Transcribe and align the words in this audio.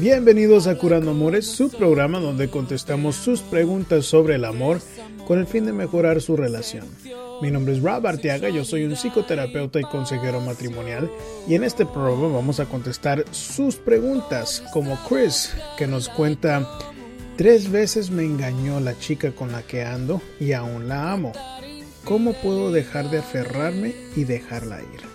Bienvenidos 0.00 0.66
a 0.66 0.78
Curando 0.78 1.10
Amores, 1.10 1.46
su 1.46 1.68
programa 1.68 2.20
donde 2.20 2.48
contestamos 2.48 3.16
sus 3.16 3.42
preguntas 3.42 4.06
sobre 4.06 4.36
el 4.36 4.46
amor 4.46 4.80
con 5.26 5.38
el 5.38 5.46
fin 5.46 5.66
de 5.66 5.74
mejorar 5.74 6.22
su 6.22 6.38
relación. 6.38 6.86
Mi 7.42 7.50
nombre 7.50 7.74
es 7.74 7.82
Rob 7.82 8.06
Arteaga, 8.06 8.48
yo 8.48 8.64
soy 8.64 8.84
un 8.84 8.96
psicoterapeuta 8.96 9.78
y 9.78 9.82
consejero 9.82 10.40
matrimonial 10.40 11.10
y 11.46 11.54
en 11.54 11.64
este 11.64 11.84
programa 11.84 12.28
vamos 12.28 12.60
a 12.60 12.64
contestar 12.64 13.26
sus 13.30 13.76
preguntas 13.76 14.64
como 14.72 14.98
Chris 15.06 15.52
que 15.76 15.86
nos 15.86 16.08
cuenta 16.08 16.66
tres 17.36 17.70
veces 17.70 18.10
me 18.10 18.24
engañó 18.24 18.80
la 18.80 18.98
chica 18.98 19.32
con 19.32 19.52
la 19.52 19.60
que 19.64 19.84
ando 19.84 20.22
y 20.40 20.52
aún 20.52 20.88
la 20.88 21.12
amo. 21.12 21.32
¿Cómo 22.06 22.32
puedo 22.32 22.72
dejar 22.72 23.10
de 23.10 23.18
aferrarme 23.18 23.94
y 24.16 24.24
dejarla 24.24 24.80
ir? 24.80 25.09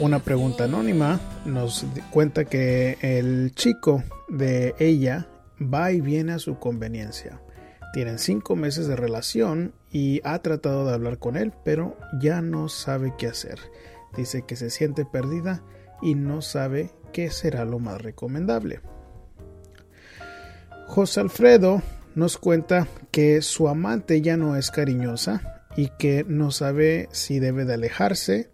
Una 0.00 0.18
pregunta 0.18 0.64
anónima 0.64 1.20
nos 1.44 1.86
cuenta 2.10 2.44
que 2.44 2.98
el 3.00 3.52
chico 3.54 4.02
de 4.28 4.74
ella 4.80 5.28
va 5.60 5.92
y 5.92 6.00
viene 6.00 6.32
a 6.32 6.40
su 6.40 6.58
conveniencia. 6.58 7.40
Tienen 7.92 8.18
cinco 8.18 8.56
meses 8.56 8.88
de 8.88 8.96
relación 8.96 9.72
y 9.92 10.20
ha 10.24 10.40
tratado 10.40 10.84
de 10.84 10.94
hablar 10.94 11.18
con 11.18 11.36
él, 11.36 11.52
pero 11.64 11.96
ya 12.20 12.42
no 12.42 12.68
sabe 12.68 13.14
qué 13.16 13.28
hacer. 13.28 13.60
Dice 14.16 14.42
que 14.42 14.56
se 14.56 14.68
siente 14.70 15.04
perdida 15.04 15.62
y 16.02 16.16
no 16.16 16.42
sabe 16.42 16.90
qué 17.12 17.30
será 17.30 17.64
lo 17.64 17.78
más 17.78 18.02
recomendable. 18.02 18.80
José 20.88 21.20
Alfredo 21.20 21.82
nos 22.16 22.36
cuenta 22.36 22.88
que 23.12 23.42
su 23.42 23.68
amante 23.68 24.20
ya 24.22 24.36
no 24.36 24.56
es 24.56 24.72
cariñosa 24.72 25.64
y 25.76 25.90
que 25.98 26.24
no 26.26 26.50
sabe 26.50 27.08
si 27.12 27.38
debe 27.38 27.64
de 27.64 27.74
alejarse 27.74 28.50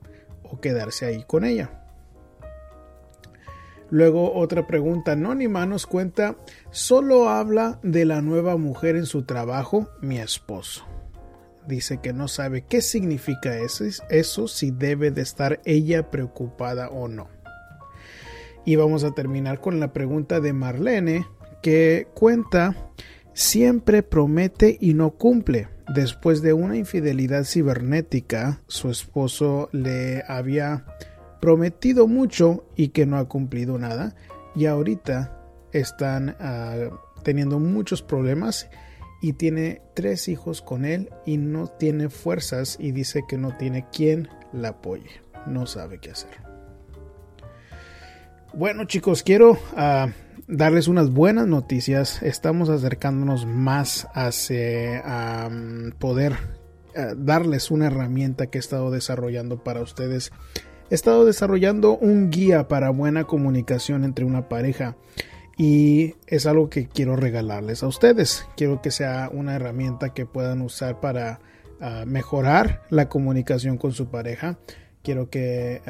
o 0.51 0.61
quedarse 0.61 1.07
ahí 1.07 1.25
con 1.27 1.45
ella. 1.45 1.71
Luego 3.91 4.35
otra 4.35 4.67
pregunta 4.67 5.13
anónima 5.13 5.67
nos 5.67 5.87
cuenta, 5.87 6.37
solo 6.71 7.29
habla 7.29 7.81
de 7.83 8.05
la 8.05 8.23
nueva 8.23 8.57
mujer 8.57 8.95
en 8.95 9.07
su 9.07 9.25
trabajo, 9.25 9.89
mi 10.01 10.19
esposo. 10.19 10.87
Dice 11.67 11.99
que 11.99 12.13
no 12.13 12.29
sabe 12.29 12.63
qué 12.63 12.83
significa 12.83 13.57
eso, 13.59 13.85
eso 14.09 14.49
si 14.49 14.71
debe 14.71 15.11
de 15.11 15.23
estar 15.23 15.61
ella 15.65 16.11
preocupada 16.11 16.89
o 16.89 17.09
no. 17.09 17.29
Y 18.65 18.77
vamos 18.77 19.03
a 19.03 19.13
terminar 19.13 19.61
con 19.61 19.81
la 19.81 19.93
pregunta 19.93 20.41
de 20.41 20.53
Marlene, 20.53 21.27
que 21.61 22.07
cuenta, 22.15 22.77
siempre 23.35 24.03
promete 24.03 24.79
y 24.81 24.95
no 24.95 25.11
cumple. 25.11 25.69
Después 25.91 26.41
de 26.41 26.53
una 26.53 26.77
infidelidad 26.77 27.43
cibernética, 27.43 28.63
su 28.69 28.91
esposo 28.91 29.69
le 29.73 30.23
había 30.29 30.85
prometido 31.41 32.07
mucho 32.07 32.65
y 32.77 32.91
que 32.91 33.07
no 33.07 33.19
ha 33.19 33.27
cumplido 33.27 33.77
nada. 33.77 34.15
Y 34.55 34.67
ahorita 34.67 35.37
están 35.73 36.37
ah, 36.39 36.77
teniendo 37.25 37.59
muchos 37.59 38.03
problemas 38.03 38.71
y 39.21 39.33
tiene 39.33 39.83
tres 39.95 40.29
hijos 40.29 40.63
con 40.63 40.85
él 40.85 41.11
y 41.27 41.39
no 41.39 41.67
tiene 41.67 42.09
fuerzas 42.09 42.77
y 42.79 42.93
dice 42.93 43.25
que 43.29 43.37
no 43.37 43.57
tiene 43.57 43.87
quien 43.91 44.29
la 44.53 44.69
apoye. 44.69 45.23
No 45.47 45.67
sabe 45.67 45.99
qué 45.99 46.13
hacer. 46.13 46.31
Bueno 48.55 48.85
chicos, 48.85 49.25
quiero 49.25 49.59
ah, 49.77 50.11
darles 50.51 50.89
unas 50.89 51.11
buenas 51.11 51.47
noticias. 51.47 52.23
Estamos 52.23 52.69
acercándonos 52.69 53.47
más 53.47 54.09
hacia 54.15 55.49
poder 55.99 56.37
eh, 56.95 57.15
darles 57.17 57.71
una 57.71 57.87
herramienta 57.87 58.49
que 58.49 58.59
he 58.59 58.61
estado 58.61 58.91
desarrollando 58.91 59.63
para 59.63 59.81
ustedes. 59.81 60.33
He 60.91 60.95
estado 60.95 61.25
desarrollando 61.25 61.97
un 61.97 62.31
guía 62.31 62.67
para 62.67 62.91
buena 62.91 63.25
comunicación 63.25 64.05
entre 64.05 64.25
una 64.25 64.49
pareja 64.49 64.97
y 65.57 66.17
es 66.27 66.47
algo 66.47 66.69
que 66.69 66.89
quiero 66.89 67.15
regalarles 67.15 67.85
a 67.85 67.87
ustedes. 67.87 68.45
Quiero 68.57 68.83
que 68.83 68.91
sea 68.91 69.31
una 69.33 69.55
herramienta 69.55 70.13
que 70.15 70.27
puedan 70.27 70.63
usar 70.63 71.01
para 71.01 71.41
ah, 71.81 72.05
mejorar 72.07 72.83
la 72.91 73.09
comunicación 73.09 73.79
con 73.79 73.93
su 73.93 74.11
pareja. 74.11 74.59
Quiero 75.03 75.31
que, 75.31 75.81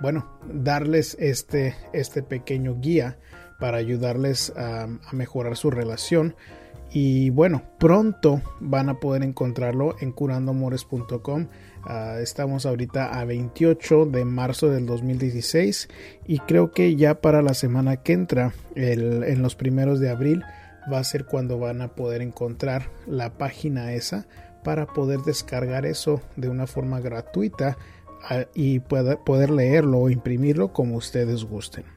bueno, 0.00 0.38
darles 0.50 1.14
este, 1.20 1.74
este 1.92 2.22
pequeño 2.22 2.80
guía 2.80 3.18
para 3.58 3.78
ayudarles 3.78 4.52
a, 4.56 4.88
mejorar 5.12 5.56
su 5.56 5.70
relación. 5.70 6.34
Y 6.90 7.30
bueno, 7.30 7.62
pronto 7.78 8.40
van 8.60 8.88
a 8.88 9.00
poder 9.00 9.22
encontrarlo 9.22 9.96
en 10.00 10.12
curandoamores.com. 10.12 11.48
Ah, 11.82 12.18
estamos 12.20 12.66
ahorita 12.66 13.18
a 13.18 13.24
28 13.24 14.06
de 14.06 14.24
marzo 14.24 14.70
del 14.70 14.86
2016 14.86 15.88
y 16.26 16.38
creo 16.40 16.70
que 16.70 16.94
ya 16.94 17.20
para 17.20 17.42
la 17.42 17.54
semana 17.54 17.96
que 17.96 18.12
entra, 18.12 18.54
en 18.76 19.42
los 19.42 19.56
primeros 19.56 19.98
de 19.98 20.10
abril, 20.10 20.44
va 20.92 20.98
a 20.98 21.04
ser 21.04 21.24
cuando 21.24 21.58
van 21.58 21.82
a 21.82 21.88
poder 21.88 22.22
encontrar 22.22 22.90
la 23.06 23.30
página 23.38 23.92
esa 23.92 24.26
para 24.62 24.86
poder 24.86 25.20
descargar 25.20 25.86
eso 25.86 26.20
de 26.36 26.48
una 26.48 26.66
forma 26.66 27.00
gratuita 27.00 27.76
ah, 28.28 28.46
y 28.54 28.80
poder 28.80 29.50
leerlo 29.50 29.98
o 29.98 30.10
imprimirlo 30.10 30.72
como 30.72 30.96
ustedes 30.96 31.44
gusten. 31.44 31.93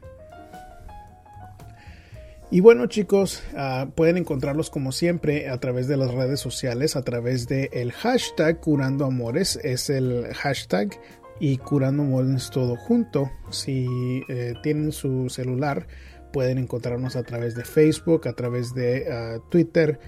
Y 2.49 2.61
bueno 2.61 2.85
chicos, 2.85 3.43
ah, 3.57 3.89
pueden 3.93 4.15
encontrarlos 4.15 4.69
como 4.69 4.93
siempre 4.93 5.49
a 5.49 5.57
través 5.59 5.89
de 5.89 5.97
las 5.97 6.13
redes 6.13 6.39
sociales, 6.39 6.95
a 6.95 7.01
través 7.03 7.47
de 7.47 7.69
el 7.73 7.91
hashtag 7.91 8.61
Curando 8.61 9.03
Amores, 9.05 9.59
es 9.63 9.89
el 9.89 10.33
hashtag 10.33 10.97
y 11.41 11.57
Curando 11.57 12.03
Amores 12.03 12.49
todo 12.49 12.77
junto. 12.77 13.29
Si 13.49 13.85
eh, 14.29 14.53
tienen 14.63 14.93
su 14.93 15.29
celular, 15.29 15.87
pueden 16.31 16.57
encontrarnos 16.57 17.17
a 17.17 17.23
través 17.23 17.53
de 17.53 17.65
Facebook, 17.65 18.29
a 18.29 18.33
través 18.33 18.73
de 18.73 19.11
ah, 19.11 19.39
Twitter, 19.49 19.99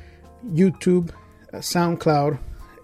YouTube, 0.44 1.12
SoundCloud, 1.60 2.36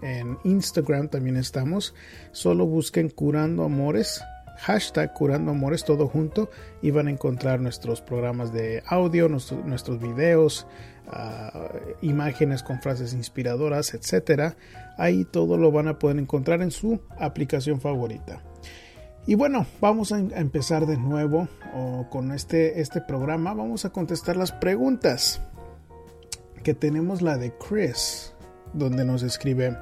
en 0.02 0.36
Instagram 0.44 1.08
también 1.08 1.38
estamos. 1.38 1.94
Solo 2.30 2.66
busquen 2.66 3.08
Curando 3.08 3.64
Amores 3.64 4.22
hashtag 4.58 5.12
Curando 5.12 5.50
Amores 5.52 5.84
todo 5.84 6.08
junto 6.08 6.50
y 6.82 6.90
van 6.90 7.08
a 7.08 7.10
encontrar 7.10 7.60
nuestros 7.60 8.00
programas 8.00 8.52
de 8.52 8.82
audio, 8.86 9.28
nuestros, 9.28 10.00
videos, 10.00 10.66
ah, 11.08 11.70
imágenes 12.02 12.62
con 12.62 12.80
frases 12.80 13.12
inspiradoras, 13.14 13.94
etcétera. 13.94 14.56
Ahí 14.98 15.24
todo 15.24 15.56
lo 15.56 15.70
van 15.72 15.88
a 15.88 15.98
poder 15.98 16.18
encontrar 16.18 16.62
en 16.62 16.70
su 16.70 17.00
aplicación 17.18 17.80
favorita. 17.80 18.42
Y 19.26 19.34
bueno, 19.34 19.66
vamos 19.80 20.12
a 20.12 20.20
empezar 20.20 20.86
de 20.86 20.96
nuevo 20.96 21.48
con 22.10 22.30
este, 22.30 22.80
este 22.80 23.00
programa. 23.00 23.54
Vamos 23.54 23.84
a 23.84 23.90
contestar 23.90 24.36
las 24.36 24.52
preguntas 24.52 25.40
que 26.62 26.74
tenemos 26.74 27.22
la 27.22 27.36
de 27.36 27.52
Chris, 27.58 28.32
donde 28.72 29.04
nos 29.04 29.22
escribe, 29.22 29.76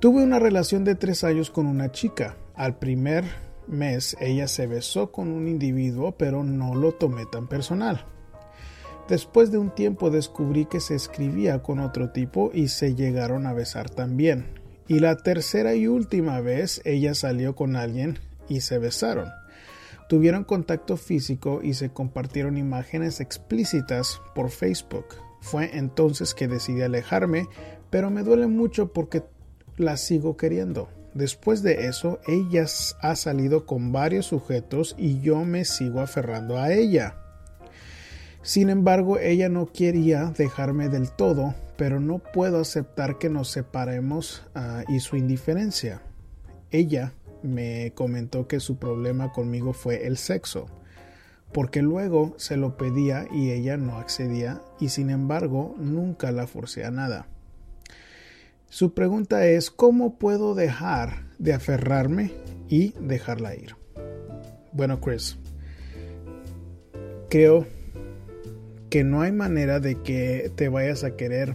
tuve 0.00 0.22
una 0.22 0.38
relación 0.38 0.84
de 0.84 0.94
tres 0.94 1.24
años 1.24 1.50
con 1.50 1.66
una 1.66 1.92
chica. 1.92 2.36
Al 2.54 2.78
primer 2.78 3.24
mes 3.66 4.16
ella 4.20 4.48
se 4.48 4.66
besó 4.66 5.10
con 5.12 5.28
un 5.32 5.48
individuo, 5.48 6.12
pero 6.12 6.44
no 6.44 6.74
lo 6.74 6.92
tomé 6.92 7.26
tan 7.26 7.46
personal. 7.46 8.06
Después 9.08 9.50
de 9.50 9.58
un 9.58 9.70
tiempo 9.70 10.10
descubrí 10.10 10.64
que 10.64 10.80
se 10.80 10.94
escribía 10.94 11.62
con 11.62 11.78
otro 11.78 12.10
tipo 12.10 12.50
y 12.54 12.68
se 12.68 12.94
llegaron 12.94 13.46
a 13.46 13.52
besar 13.52 13.90
también. 13.90 14.46
Y 14.88 14.98
la 14.98 15.16
tercera 15.16 15.74
y 15.74 15.86
última 15.86 16.40
vez 16.40 16.80
ella 16.84 17.14
salió 17.14 17.54
con 17.54 17.76
alguien 17.76 18.18
y 18.48 18.60
se 18.60 18.78
besaron. 18.78 19.30
Tuvieron 20.08 20.44
contacto 20.44 20.96
físico 20.96 21.60
y 21.62 21.74
se 21.74 21.90
compartieron 21.90 22.56
imágenes 22.56 23.20
explícitas 23.20 24.20
por 24.34 24.50
Facebook. 24.50 25.06
Fue 25.40 25.76
entonces 25.76 26.34
que 26.34 26.48
decidí 26.48 26.82
alejarme, 26.82 27.46
pero 27.90 28.10
me 28.10 28.22
duele 28.22 28.46
mucho 28.46 28.92
porque 28.92 29.22
la 29.76 29.96
sigo 29.96 30.36
queriendo. 30.36 30.88
Después 31.14 31.62
de 31.62 31.86
eso, 31.86 32.20
ella 32.26 32.66
ha 33.00 33.16
salido 33.16 33.66
con 33.66 33.92
varios 33.92 34.26
sujetos 34.26 34.96
y 34.98 35.20
yo 35.20 35.44
me 35.44 35.64
sigo 35.64 36.00
aferrando 36.00 36.58
a 36.58 36.72
ella. 36.72 37.16
Sin 38.42 38.68
embargo, 38.68 39.18
ella 39.18 39.48
no 39.48 39.66
quería 39.72 40.34
dejarme 40.36 40.88
del 40.88 41.10
todo, 41.10 41.54
pero 41.76 42.00
no 42.00 42.18
puedo 42.18 42.60
aceptar 42.60 43.18
que 43.18 43.30
nos 43.30 43.48
separemos 43.48 44.42
ah, 44.54 44.82
y 44.88 45.00
su 45.00 45.16
indiferencia. 45.16 46.02
Ella 46.70 47.14
me 47.42 47.92
comentó 47.94 48.48
que 48.48 48.58
su 48.58 48.76
problema 48.76 49.32
conmigo 49.32 49.72
fue 49.72 50.06
el 50.06 50.16
sexo, 50.16 50.66
porque 51.52 51.80
luego 51.80 52.34
se 52.36 52.56
lo 52.56 52.76
pedía 52.76 53.26
y 53.32 53.50
ella 53.50 53.76
no 53.76 53.98
accedía 53.98 54.60
y 54.80 54.88
sin 54.88 55.10
embargo 55.10 55.74
nunca 55.78 56.32
la 56.32 56.46
forcé 56.48 56.84
a 56.84 56.90
nada. 56.90 57.28
Su 58.74 58.92
pregunta 58.92 59.46
es, 59.46 59.70
¿cómo 59.70 60.18
puedo 60.18 60.56
dejar 60.56 61.28
de 61.38 61.52
aferrarme 61.52 62.32
y 62.68 62.92
dejarla 62.98 63.54
ir? 63.54 63.76
Bueno, 64.72 65.00
Chris, 65.00 65.38
creo 67.30 67.66
que 68.90 69.04
no 69.04 69.22
hay 69.22 69.30
manera 69.30 69.78
de 69.78 70.02
que 70.02 70.50
te 70.56 70.68
vayas 70.68 71.04
a 71.04 71.14
querer 71.14 71.54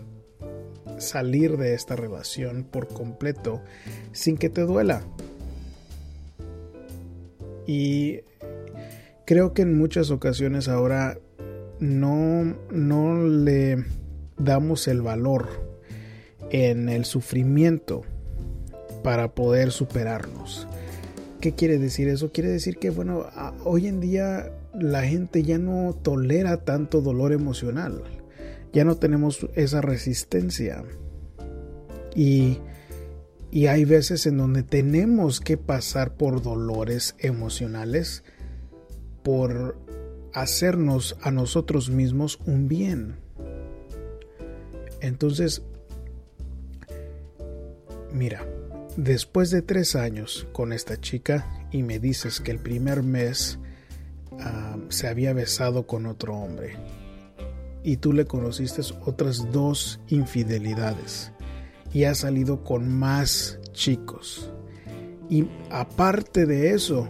salir 0.97 1.57
de 1.57 1.73
esta 1.73 1.97
relación 1.97 2.63
por 2.63 2.87
completo 2.87 3.61
sin 4.13 4.37
que 4.37 4.49
te 4.49 4.61
duela. 4.61 5.01
Y 7.67 8.21
creo 9.25 9.53
que 9.53 9.63
en 9.63 9.77
muchas 9.77 10.09
ocasiones 10.09 10.69
ahora 10.69 11.17
no, 11.81 12.55
no 12.71 13.27
le 13.27 13.83
damos 14.37 14.87
el 14.87 15.01
valor 15.01 15.68
en 16.49 16.89
el 16.89 17.05
sufrimiento 17.05 18.03
para 19.03 19.33
poder 19.33 19.71
superarnos. 19.71 20.67
¿Qué 21.39 21.53
quiere 21.53 21.77
decir 21.77 22.09
eso? 22.09 22.31
Quiere 22.31 22.49
decir 22.49 22.77
que, 22.77 22.89
bueno, 22.89 23.25
hoy 23.63 23.87
en 23.87 24.01
día 24.01 24.51
la 24.73 25.03
gente 25.03 25.43
ya 25.43 25.57
no 25.57 25.93
tolera 25.93 26.57
tanto 26.65 27.01
dolor 27.01 27.31
emocional. 27.31 28.03
Ya 28.73 28.83
no 28.83 28.97
tenemos 28.97 29.47
esa 29.55 29.81
resistencia. 29.81 30.83
Y, 32.13 32.59
y 33.51 33.67
hay 33.67 33.85
veces 33.85 34.25
en 34.25 34.37
donde 34.37 34.63
tenemos 34.63 35.39
que 35.39 35.57
pasar 35.57 36.15
por 36.15 36.41
dolores 36.41 37.15
emocionales 37.19 38.23
por 39.23 39.77
hacernos 40.33 41.17
a 41.21 41.31
nosotros 41.31 41.89
mismos 41.89 42.39
un 42.45 42.67
bien. 42.67 43.15
Entonces, 45.01 45.63
mira, 48.13 48.45
después 48.97 49.49
de 49.49 49.61
tres 49.61 49.95
años 49.95 50.47
con 50.51 50.73
esta 50.73 50.99
chica 50.99 51.67
y 51.71 51.83
me 51.83 51.99
dices 51.99 52.39
que 52.39 52.51
el 52.51 52.59
primer 52.59 53.03
mes 53.03 53.59
ah, 54.39 54.77
se 54.89 55.07
había 55.07 55.33
besado 55.33 55.87
con 55.87 56.05
otro 56.05 56.35
hombre 56.35 56.75
y 57.83 57.97
tú 57.97 58.13
le 58.13 58.25
conociste 58.25 58.81
otras 59.05 59.51
dos 59.51 59.99
infidelidades 60.07 61.31
y 61.93 62.03
ha 62.03 62.13
salido 62.13 62.63
con 62.63 62.89
más 62.89 63.59
chicos 63.71 64.51
y 65.29 65.47
aparte 65.69 66.45
de 66.45 66.71
eso 66.71 67.07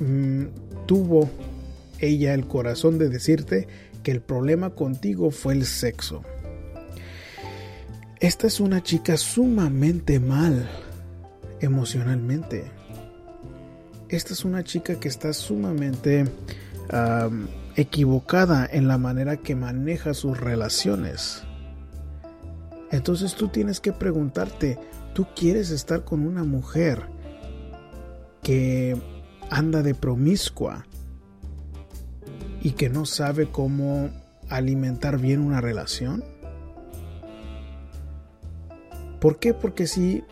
mm, 0.00 0.44
tuvo 0.86 1.30
ella 1.98 2.34
el 2.34 2.46
corazón 2.46 2.98
de 2.98 3.08
decirte 3.08 3.66
que 4.02 4.10
el 4.10 4.20
problema 4.20 4.70
contigo 4.70 5.30
fue 5.30 5.54
el 5.54 5.64
sexo 5.64 6.22
esta 8.22 8.46
es 8.46 8.60
una 8.60 8.80
chica 8.84 9.16
sumamente 9.16 10.20
mal 10.20 10.70
emocionalmente. 11.60 12.70
Esta 14.08 14.32
es 14.32 14.44
una 14.44 14.62
chica 14.62 15.00
que 15.00 15.08
está 15.08 15.32
sumamente 15.32 16.26
equivocada 17.74 18.68
en 18.70 18.86
la 18.86 18.96
manera 18.96 19.38
que 19.38 19.56
maneja 19.56 20.14
sus 20.14 20.38
relaciones. 20.38 21.42
Entonces 22.92 23.34
tú 23.34 23.48
tienes 23.48 23.80
que 23.80 23.92
preguntarte, 23.92 24.78
¿tú 25.14 25.26
quieres 25.34 25.70
estar 25.70 26.04
con 26.04 26.24
una 26.24 26.44
mujer 26.44 27.02
que 28.40 28.96
anda 29.50 29.82
de 29.82 29.96
promiscua 29.96 30.86
y 32.60 32.70
que 32.70 32.88
no 32.88 33.04
sabe 33.04 33.50
cómo 33.50 34.10
alimentar 34.48 35.18
bien 35.18 35.40
una 35.40 35.60
relación? 35.60 36.22
¿Por 39.22 39.38
qué? 39.38 39.54
Porque 39.54 39.86
si 39.86 40.24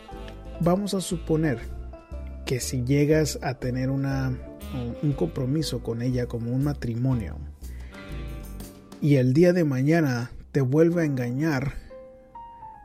vamos 0.59 0.93
a 0.93 0.99
suponer 0.99 1.59
que 2.45 2.59
si 2.59 2.83
llegas 2.83 3.39
a 3.41 3.53
tener 3.53 3.89
una, 3.89 4.37
un 5.01 5.13
compromiso 5.13 5.81
con 5.81 6.01
ella 6.01 6.25
como 6.25 6.51
un 6.51 6.65
matrimonio 6.65 7.37
y 8.99 9.15
el 9.15 9.33
día 9.33 9.53
de 9.53 9.63
mañana 9.63 10.31
te 10.51 10.59
vuelve 10.59 11.03
a 11.03 11.05
engañar, 11.05 11.75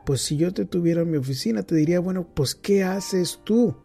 pues 0.05 0.21
si 0.21 0.37
yo 0.37 0.53
te 0.53 0.63
tuviera 0.63 1.01
en 1.01 1.11
mi 1.11 1.17
oficina 1.17 1.63
te 1.63 1.75
diría, 1.75 1.99
bueno, 1.99 2.25
pues 2.33 2.55
¿qué 2.55 2.85
haces 2.85 3.41
tú 3.43 3.75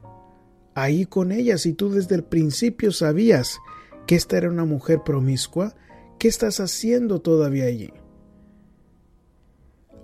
ahí 0.77 1.07
con 1.07 1.33
ella 1.33 1.59
si 1.59 1.73
tú 1.73 1.91
desde 1.91 2.15
el 2.15 2.23
principio 2.23 2.93
sabías 2.93 3.59
que 4.07 4.15
esta 4.15 4.37
era 4.37 4.49
una 4.49 4.65
mujer 4.65 5.01
promiscua? 5.05 5.75
¿Qué 6.21 6.29
estás 6.29 6.61
haciendo 6.61 7.21
todavía 7.21 7.65
allí? 7.65 7.93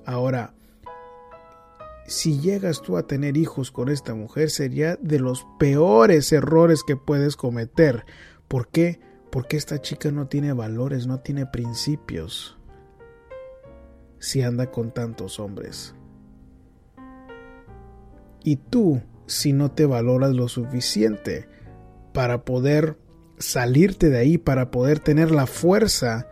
Ahora, 0.05 0.57
si 2.08 2.40
llegas 2.40 2.81
tú 2.81 2.96
a 2.96 3.06
tener 3.06 3.37
hijos 3.37 3.70
con 3.70 3.90
esta 3.90 4.14
mujer 4.14 4.49
sería 4.49 4.96
de 4.96 5.20
los 5.20 5.46
peores 5.58 6.32
errores 6.32 6.82
que 6.82 6.96
puedes 6.96 7.37
cometer. 7.37 8.06
¿Por 8.49 8.69
qué? 8.69 8.99
Porque 9.31 9.58
esta 9.58 9.82
chica 9.82 10.10
no 10.10 10.26
tiene 10.26 10.55
valores, 10.55 11.06
no 11.06 11.20
tiene 11.20 11.44
principios. 11.44 12.56
Si 14.19 14.40
anda 14.40 14.70
con 14.70 14.90
tantos 14.93 15.38
hombres. 15.38 15.94
Y 18.43 18.56
tú, 18.56 19.02
si 19.26 19.52
no 19.52 19.70
te 19.70 19.84
valoras 19.84 20.34
lo 20.34 20.49
suficiente 20.49 21.46
para 22.14 22.46
poder 22.46 22.96
salirte 23.37 24.08
de 24.08 24.16
ahí, 24.16 24.38
para 24.38 24.70
poder 24.70 24.99
tener 24.99 25.31
la 25.31 25.46
fuerza 25.46 26.26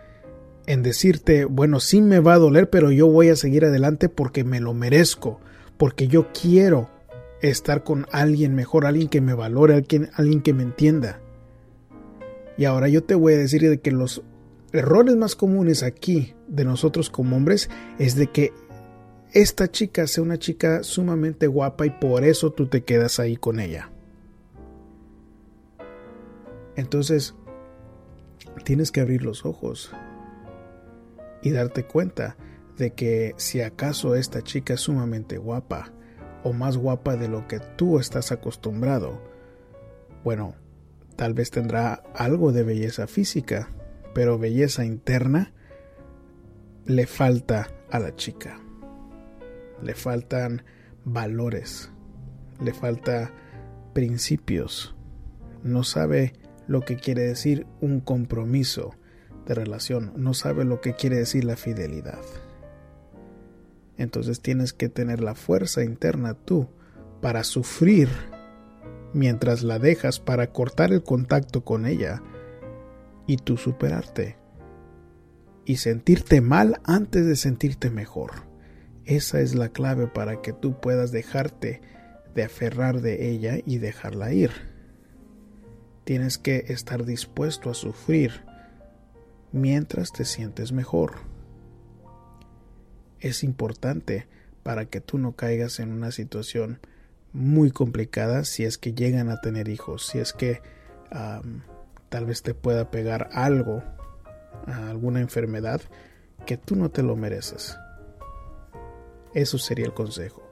en 0.67 0.83
decirte, 0.83 1.45
bueno, 1.45 1.81
sí 1.81 2.01
me 2.01 2.19
va 2.21 2.33
a 2.33 2.39
doler, 2.39 2.71
pero 2.71 2.91
yo 2.91 3.09
voy 3.09 3.29
a 3.29 3.37
seguir 3.37 3.67
adelante 3.67 4.09
porque 4.09 4.43
me 4.43 4.61
lo 4.61 4.73
merezco, 4.73 5.41
porque 5.77 6.09
yo 6.09 6.29
quiero 6.33 6.91
estar 7.41 7.85
con 7.85 8.07
alguien 8.13 8.55
mejor, 8.55 8.87
alguien 8.87 9.09
que 9.09 9.21
me 9.21 9.35
valore, 9.35 9.75
alguien, 9.75 10.11
alguien 10.15 10.43
que 10.43 10.55
me 10.55 10.63
entienda. 10.63 11.21
Y 12.57 12.65
ahora 12.65 12.89
yo 12.89 13.05
te 13.05 13.15
voy 13.15 13.35
a 13.35 13.39
decir 13.39 13.63
de 13.63 13.81
que 13.81 13.91
los 13.91 14.23
errores 14.73 15.17
más 15.17 15.37
comunes 15.37 15.83
aquí 15.83 16.35
de 16.49 16.65
nosotros 16.65 17.11
como 17.11 17.37
hombres 17.37 17.69
es 17.99 18.15
de 18.17 18.29
que 18.29 18.53
esta 19.33 19.71
chica 19.71 20.07
sea 20.07 20.23
una 20.23 20.39
chica 20.39 20.83
sumamente 20.83 21.47
guapa 21.47 21.85
y 21.85 21.91
por 21.91 22.25
eso 22.25 22.53
tú 22.53 22.67
te 22.67 22.85
quedas 22.85 23.21
ahí 23.21 23.37
con 23.37 23.61
ella. 23.61 23.91
Entonces, 26.77 27.35
tienes 28.65 28.93
que 28.93 29.01
abrir 29.01 29.23
los 29.23 29.45
ojos 29.45 29.91
y 31.43 31.51
darte 31.51 31.85
cuenta 31.85 32.37
de 32.77 32.93
que 32.93 33.35
si 33.37 33.61
acaso 33.61 34.15
esta 34.15 34.43
chica 34.43 34.75
es 34.75 34.81
sumamente 34.81 35.39
guapa 35.39 35.93
o 36.45 36.53
más 36.53 36.77
guapa 36.77 37.17
de 37.17 37.29
lo 37.29 37.49
que 37.49 37.61
tú 37.77 37.99
estás 37.99 38.33
acostumbrado, 38.33 39.21
bueno, 40.23 40.55
tal 41.17 41.35
vez 41.35 41.51
tendrá 41.51 42.03
algo 42.15 42.53
de 42.53 42.63
belleza 42.63 43.07
física, 43.07 43.71
pero 44.15 44.39
belleza 44.39 44.85
interna 44.85 45.53
le 46.85 47.07
falta 47.07 47.69
a 47.91 47.99
la 47.99 48.15
chica. 48.15 48.61
Le 49.83 49.95
faltan 49.95 50.63
valores, 51.05 51.91
le 52.61 52.73
falta 52.73 53.33
principios. 53.93 54.95
No 55.63 55.85
sabe 55.85 56.35
lo 56.67 56.83
que 56.83 56.97
quiere 56.97 57.23
decir 57.23 57.67
un 57.81 58.01
compromiso 58.01 58.95
de 59.47 59.55
relación, 59.55 60.13
no 60.17 60.35
sabe 60.35 60.65
lo 60.65 60.81
que 60.81 60.95
quiere 60.95 61.17
decir 61.17 61.45
la 61.45 61.57
fidelidad. 61.57 62.21
Entonces 63.99 64.41
tienes 64.41 64.73
que 64.73 64.89
tener 64.89 65.21
la 65.21 65.35
fuerza 65.35 65.83
interna 65.83 66.35
tú 66.35 66.69
para 67.21 67.45
sufrir 67.45 68.09
mientras 69.15 69.63
la 69.63 69.79
dejas 69.79 70.21
para 70.21 70.53
cortar 70.53 70.93
el 70.93 71.03
contacto 71.03 71.65
con 71.65 71.87
ella 71.87 72.23
y 73.27 73.39
tú 73.39 73.57
superarte. 73.57 74.37
Y 75.65 75.79
sentirte 75.79 76.41
mal 76.41 76.81
antes 76.85 77.27
de 77.27 77.35
sentirte 77.35 77.91
mejor. 77.91 78.47
Esa 79.05 79.41
es 79.41 79.55
la 79.55 79.71
clave 79.71 80.07
para 80.07 80.43
que 80.43 80.53
tú 80.53 80.81
puedas 80.81 81.11
dejarte 81.11 81.81
de 82.35 82.45
aferrar 82.45 83.01
de 83.01 83.31
ella 83.31 83.59
y 83.65 83.79
dejarla 83.79 84.33
ir. 84.33 84.51
Tienes 86.05 86.39
que 86.39 86.67
estar 86.69 87.05
dispuesto 87.05 87.71
a 87.71 87.75
sufrir 87.75 88.45
mientras 89.51 90.13
te 90.13 90.25
sientes 90.25 90.71
mejor 90.71 91.26
es 93.21 93.45
importante 93.45 94.27
para 94.63 94.87
que 94.87 95.01
tú 95.01 95.19
no 95.19 95.33
caigas 95.33 95.81
en 95.81 95.93
una 95.93 96.11
situación 96.11 96.81
muy 97.33 97.71
complicada 97.71 98.45
si 98.45 98.65
es 98.65 98.79
que 98.79 98.95
llegan 98.95 99.29
a 99.29 99.41
tener 99.41 99.69
hijos, 99.69 100.07
si 100.07 100.19
es 100.19 100.33
que 100.33 100.61
tal 102.09 102.27
vez 102.27 102.43
te 102.43 102.55
pueda 102.55 102.91
pegar 102.91 103.29
algo, 103.33 103.83
alguna 104.67 105.21
enfermedad 105.21 105.81
que 106.47 106.57
tú 106.57 106.77
no 106.77 106.91
te 106.91 107.03
lo 107.03 107.17
mereces. 107.17 107.77
Eso 109.35 109.59
sería 109.59 109.87
el 109.87 109.95
consejo. 109.95 110.43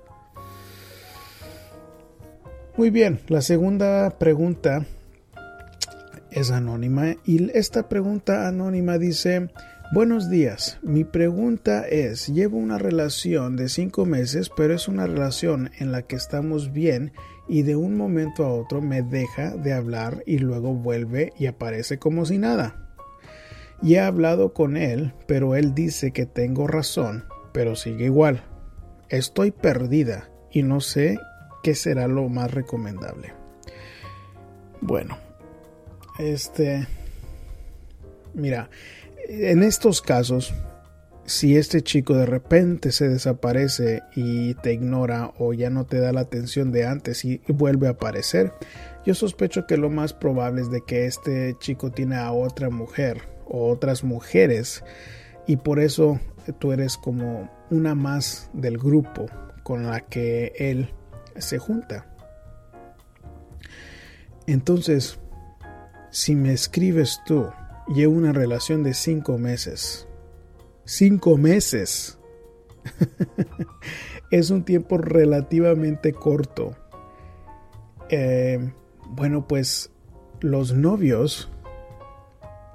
Muy 2.77 2.91
bien, 2.91 3.21
la 3.29 3.41
segunda 3.41 4.11
pregunta 4.19 4.85
es 6.31 6.51
anónima 6.51 7.15
y 7.25 7.51
esta 7.57 7.89
pregunta 7.89 8.49
anónima 8.49 8.99
dice, 8.99 9.49
Buenos 9.93 10.31
días, 10.31 10.79
mi 10.83 11.05
pregunta 11.05 11.87
es, 11.87 12.29
llevo 12.29 12.57
una 12.57 12.79
relación 12.79 13.55
de 13.55 13.69
cinco 13.69 14.07
meses, 14.07 14.51
pero 14.57 14.75
es 14.75 14.89
una 14.89 15.07
relación 15.07 15.71
en 15.79 15.93
la 15.93 16.03
que 16.03 16.17
estamos 16.17 16.73
bien 16.73 17.13
y 17.49 17.63
de 17.63 17.77
un 17.77 17.97
momento 17.97 18.45
a 18.45 18.53
otro 18.53 18.81
me 18.81 19.03
deja 19.03 19.51
de 19.51 19.75
hablar 19.75 20.23
y 20.27 20.39
luego 20.39 20.73
vuelve 20.73 21.33
y 21.39 21.47
aparece 21.47 21.99
como 21.99 22.25
si 22.25 22.39
nada. 22.39 22.97
Y 23.83 23.95
he 23.95 24.01
hablado 24.01 24.55
con 24.55 24.79
él, 24.79 25.13
pero 25.29 25.55
él 25.55 25.75
dice 25.75 26.13
que 26.13 26.25
tengo 26.25 26.67
razón, 26.67 27.27
pero 27.53 27.77
sigue 27.77 28.07
igual. 28.07 28.43
Estoy 29.11 29.51
perdida 29.51 30.31
y 30.51 30.63
no 30.63 30.81
sé 30.81 31.19
qué 31.63 31.75
será 31.75 32.09
lo 32.09 32.29
más 32.31 32.53
recomendable. 32.53 33.35
Bueno, 34.81 35.19
este... 36.19 36.89
Mira, 38.33 38.69
en 39.29 39.63
estos 39.63 40.01
casos, 40.01 40.53
si 41.27 41.57
este 41.57 41.83
chico 41.83 42.15
de 42.15 42.27
repente 42.27 42.93
se 42.93 43.09
desaparece 43.09 44.03
y 44.15 44.55
te 44.55 44.75
ignora 44.75 45.33
o 45.39 45.53
ya 45.53 45.71
no 45.71 45.87
te 45.87 45.99
da 45.99 46.13
la 46.13 46.21
atención 46.21 46.71
de 46.71 46.87
antes 46.87 47.25
y 47.25 47.41
vuelve 47.49 47.87
a 47.87 47.93
aparecer, 47.93 48.53
yo 49.05 49.15
sospecho 49.15 49.67
que 49.67 49.77
lo 49.77 49.91
más 49.91 50.13
probable 50.13 50.63
es 50.63 50.71
de 50.71 50.83
que 50.83 51.07
este 51.07 51.57
chico 51.59 51.91
tiene 51.91 52.17
a 52.17 52.33
otra 52.33 52.71
mujer 52.71 53.23
o 53.47 53.69
otras 53.69 54.05
mujeres 54.05 54.85
y 55.47 55.57
por 55.57 55.81
eso 55.81 56.21
tú 56.59 56.73
eres 56.73 56.97
como 56.97 57.51
una 57.71 57.95
más 57.95 58.51
del 58.53 58.79
grupo 58.79 59.27
con 59.63 59.87
la 59.87 60.01
que 60.01 60.53
él 60.57 60.91
se 61.39 61.59
junta. 61.59 62.07
Entonces, 64.47 65.19
si 66.11 66.35
me 66.35 66.53
escribes 66.53 67.21
tú, 67.27 67.49
llevo 67.89 68.15
una 68.15 68.33
relación 68.33 68.83
de 68.83 68.95
cinco 68.95 69.39
meses 69.39 70.09
Cinco 70.87 71.39
meses. 71.39 72.19
es 74.31 74.51
un 74.51 74.65
tiempo 74.65 74.99
relativamente 74.99 76.13
corto. 76.13 76.77
Eh, 78.11 78.71
bueno, 79.09 79.49
pues 79.49 79.91
los 80.41 80.75
novios 80.75 81.51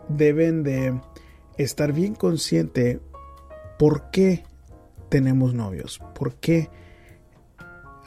deben 0.08 0.64
de 0.64 1.00
estar 1.58 1.94
bien 1.94 2.16
consciente 2.16 3.00
por 3.78 4.10
qué 4.10 4.44
tenemos 5.10 5.54
novios, 5.54 6.02
por 6.16 6.34
qué 6.38 6.72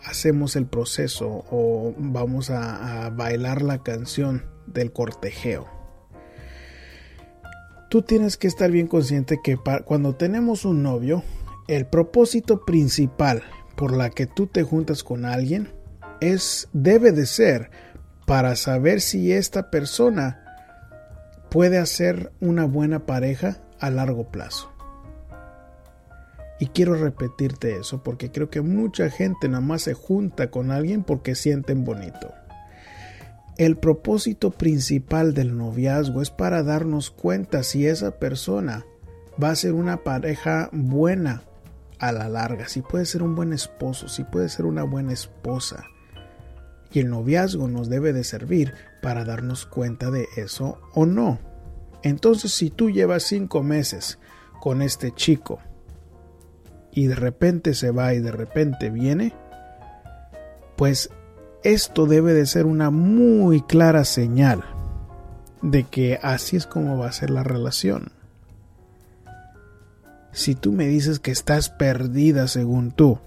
hacemos 0.05 0.57
el 0.57 0.67
proceso 0.67 1.45
o 1.49 1.95
vamos 1.97 2.51
a 2.51 3.09
bailar 3.11 3.63
la 3.63 3.85
canción 3.85 4.47
del 4.67 4.93
cortejeo 4.93 5.82
tú 7.93 8.01
tienes 8.01 8.39
que 8.39 8.47
estar 8.47 8.71
bien 8.71 8.87
consciente 8.87 9.43
que 9.45 9.59
cuando 9.85 10.15
tenemos 10.15 10.65
un 10.65 10.83
novio, 10.83 11.23
el 11.69 11.85
propósito 11.85 12.65
principal 12.65 13.43
por 13.77 13.95
la 13.95 14.09
que 14.09 14.27
tú 14.27 14.47
te 14.47 14.63
juntas 14.63 15.05
con 15.05 15.27
alguien 15.27 15.69
es 16.23 16.71
debe 16.73 17.13
de 17.13 17.27
ser 17.27 17.71
para 18.25 18.57
saber 18.57 19.03
si 19.03 19.31
esta 19.31 19.71
persona 19.71 20.43
puede 21.51 21.77
hacer 21.77 22.33
una 22.41 22.65
buena 22.65 23.05
pareja 23.05 23.59
a 23.79 23.91
largo 23.91 24.31
plazo. 24.31 24.73
Y 26.61 26.69
quiero 26.69 26.95
repetirte 26.95 27.77
eso 27.77 28.03
porque 28.03 28.33
creo 28.33 28.49
que 28.49 28.63
mucha 28.63 29.11
gente 29.11 29.51
nada 29.51 29.61
más 29.61 29.83
se 29.83 29.93
junta 29.93 30.51
con 30.51 30.71
alguien 30.71 31.05
porque 31.05 31.35
sienten 31.35 31.85
bonito. 31.85 32.33
El 33.59 33.77
propósito 33.77 34.51
principal 34.51 35.35
del 35.35 35.57
noviazgo 35.57 36.23
es 36.23 36.31
para 36.31 36.63
darnos 36.63 37.11
cuenta 37.11 37.63
si 37.63 37.87
esa 37.87 38.19
persona 38.19 38.87
va 39.43 39.51
a 39.51 39.57
ser 39.57 39.75
una 39.75 40.05
pareja 40.05 40.71
buena 40.73 41.43
a 41.99 42.13
la 42.13 42.29
larga, 42.29 42.67
si 42.69 42.81
puede 42.81 43.05
ser 43.05 43.23
un 43.23 43.35
buen 43.35 43.53
esposo, 43.53 44.09
si 44.09 44.25
puede 44.25 44.49
ser 44.49 44.65
una 44.65 44.85
buena 44.85 45.13
esposa. 45.13 45.85
Y 46.93 47.01
el 47.01 47.11
noviazgo 47.11 47.69
nos 47.69 47.89
debe 47.89 48.13
de 48.13 48.25
servir 48.25 48.73
para 49.03 49.25
darnos 49.25 49.67
cuenta 49.67 50.11
de 50.11 50.27
eso 50.37 50.81
o 50.95 51.05
no. 51.05 51.39
Entonces 52.03 52.53
si 52.53 52.71
tú 52.71 52.91
llevas 52.91 53.23
cinco 53.23 53.63
meses 53.63 54.19
con 54.61 54.81
este 54.81 55.13
chico 55.13 55.61
y 56.91 57.07
de 57.07 57.15
repente 57.15 57.75
se 57.75 57.91
va 57.91 58.15
y 58.15 58.21
de 58.21 58.33
repente 58.33 58.91
viene, 58.91 59.35
pues 60.77 61.11
esto 61.65 62.07
debe 62.07 62.35
de 62.35 62.47
ser 62.47 62.67
una 62.67 62.91
muy 62.91 63.61
clara 63.63 64.05
señal 64.05 64.65
de 65.63 65.85
que 65.85 66.19
así 66.23 66.57
es 66.57 66.67
como 66.67 66.99
va 66.99 67.07
a 67.07 67.13
ser 67.13 67.31
la 67.31 67.45
relación. 67.45 68.13
Si 70.33 70.55
tú 70.55 70.73
me 70.73 70.87
dices 70.87 71.19
que 71.19 71.31
estás 71.31 71.69
perdida 71.69 72.49
según 72.49 72.91
tú, 72.91 73.19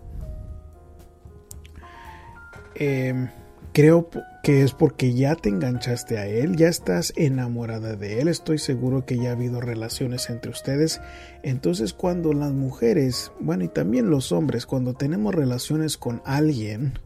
em, 2.74 3.30
creo 3.72 4.10
que 4.42 4.63
es 4.63 4.74
porque 4.74 5.13
ya 5.13 5.36
te 5.36 5.50
enganchaste 5.50 6.18
a 6.18 6.27
él, 6.27 6.56
ya 6.56 6.68
estás 6.68 7.13
enamorada 7.15 7.96
de 7.96 8.22
él, 8.22 8.27
estoy 8.27 8.58
seguro 8.58 9.06
que 9.06 9.18
ya 9.18 9.30
ha 9.30 9.34
habido 9.34 9.62
relaciones 9.62 10.30
entre 10.30 10.51
ustedes. 10.51 11.00
Entonces 11.44 11.94
cuando 11.94 12.34
las 12.34 12.51
mujeres, 12.51 13.32
bueno 13.39 13.63
y 13.63 13.68
también 13.68 14.10
los 14.10 14.32
hombres, 14.32 14.65
cuando 14.65 14.94
tenemos 14.94 15.34
relaciones 15.34 15.98
con 15.98 16.22
alguien, 16.25 17.00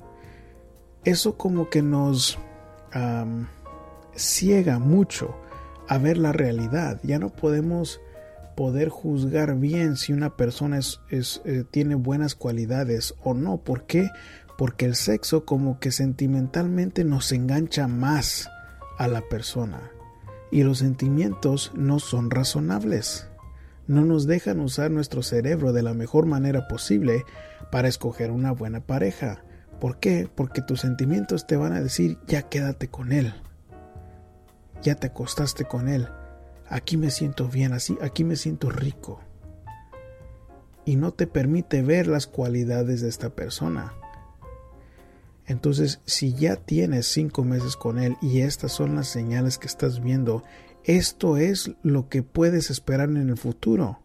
eso 1.03 1.38
como 1.38 1.70
que 1.70 1.82
nos 1.82 2.38
ciega 4.15 4.79
mucho 4.79 5.36
a 5.88 5.98
ver 5.98 6.18
la 6.18 6.32
realidad. 6.32 7.00
Ya 7.03 7.20
no 7.20 7.29
podemos 7.29 8.00
poder 8.56 8.89
juzgar 8.89 9.56
bien 9.56 9.96
si 9.96 10.13
una 10.13 10.36
persona 10.36 10.79
es, 10.79 11.41
eh, 11.46 11.63
tiene 11.70 11.96
buenas 11.96 12.36
cualidades 12.36 13.15
o 13.24 13.34
no. 13.34 13.58
¿Por 13.58 13.86
qué? 13.86 14.10
Porque 14.58 14.86
el 14.86 14.96
sexo 14.96 15.46
como 15.46 15.79
que 15.79 15.91
sentimentalmente 15.91 17.03
nos 17.03 17.32
engancha 17.32 17.88
más 17.88 18.50
a 18.98 19.08
la 19.08 19.22
persona 19.22 19.91
y 20.51 20.63
los 20.63 20.79
sentimientos 20.79 21.72
no 21.75 22.00
son 22.00 22.29
razonables. 22.29 23.27
No 23.88 24.06
nos 24.06 24.27
dejan 24.27 24.60
usar 24.60 24.91
nuestro 24.91 25.24
cerebro 25.24 25.74
de 25.74 25.82
la 25.82 25.94
mejor 25.94 26.25
manera 26.25 26.68
posible 26.68 27.24
para 27.72 27.88
escoger 27.88 28.29
una 28.29 28.51
buena 28.51 28.82
pareja. 28.82 29.41
¿Por 29.80 30.00
qué? 30.00 30.30
Porque 30.34 30.62
tus 30.62 30.82
sentimientos 30.82 31.48
te 31.48 31.56
van 31.56 31.74
a 31.74 31.82
decir, 31.82 32.18
ya 32.28 32.44
quédate 32.44 32.90
con 32.90 33.12
él. 33.12 33.34
Ya 34.82 34.96
te 34.96 35.08
acostaste 35.08 35.66
con 35.66 35.88
él. 35.88 36.08
Aquí 36.68 36.98
me 36.98 37.12
siento 37.12 37.48
bien, 37.48 37.74
así, 37.74 37.98
aquí 38.02 38.24
me 38.24 38.36
siento 38.36 38.70
rico. 38.70 39.22
Y 40.86 40.98
no 40.98 41.12
te 41.14 41.28
permite 41.28 41.82
ver 41.82 42.08
las 42.08 42.28
cualidades 42.28 43.02
de 43.02 43.10
esta 43.10 43.30
persona. 43.30 43.94
Entonces, 45.46 46.00
si 46.06 46.34
ya 46.34 46.58
tienes 46.58 47.08
cinco 47.08 47.44
meses 47.44 47.76
con 47.76 48.00
él 48.00 48.18
y 48.22 48.42
estas 48.42 48.72
son 48.72 48.96
las 48.96 49.08
señales 49.08 49.58
que 49.58 49.68
estás 49.68 50.02
viendo, 50.02 50.44
esto 50.84 51.38
es 51.38 51.72
lo 51.82 52.08
que 52.08 52.22
puedes 52.22 52.70
esperar 52.70 53.10
en 53.10 53.30
el 53.30 53.38
futuro. 53.38 54.00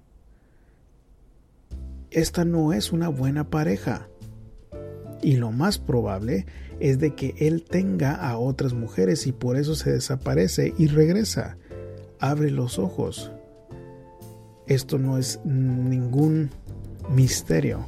Esta 2.10 2.44
no 2.44 2.72
es 2.72 2.92
una 2.92 3.08
buena 3.08 3.50
pareja 3.50 4.08
y 5.24 5.36
lo 5.36 5.50
más 5.50 5.78
probable 5.78 6.46
es 6.80 6.98
de 6.98 7.14
que 7.14 7.34
él 7.38 7.64
tenga 7.64 8.14
a 8.14 8.38
otras 8.38 8.74
mujeres 8.74 9.26
y 9.26 9.32
por 9.32 9.56
eso 9.56 9.74
se 9.74 9.90
desaparece 9.90 10.74
y 10.76 10.86
regresa. 10.86 11.56
Abre 12.20 12.50
los 12.50 12.78
ojos. 12.78 13.32
Esto 14.66 14.98
no 14.98 15.18
es 15.18 15.40
ningún 15.44 16.50
misterio 17.10 17.86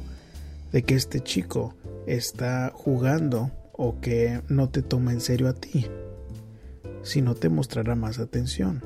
de 0.71 0.83
que 0.83 0.95
este 0.95 1.21
chico 1.21 1.75
está 2.07 2.71
jugando 2.73 3.51
o 3.71 3.99
que 3.99 4.41
no 4.47 4.69
te 4.69 4.81
toma 4.81 5.11
en 5.11 5.21
serio 5.21 5.47
a 5.47 5.53
ti, 5.53 5.85
si 7.03 7.21
no 7.21 7.35
te 7.35 7.49
mostrará 7.49 7.95
más 7.95 8.19
atención. 8.19 8.81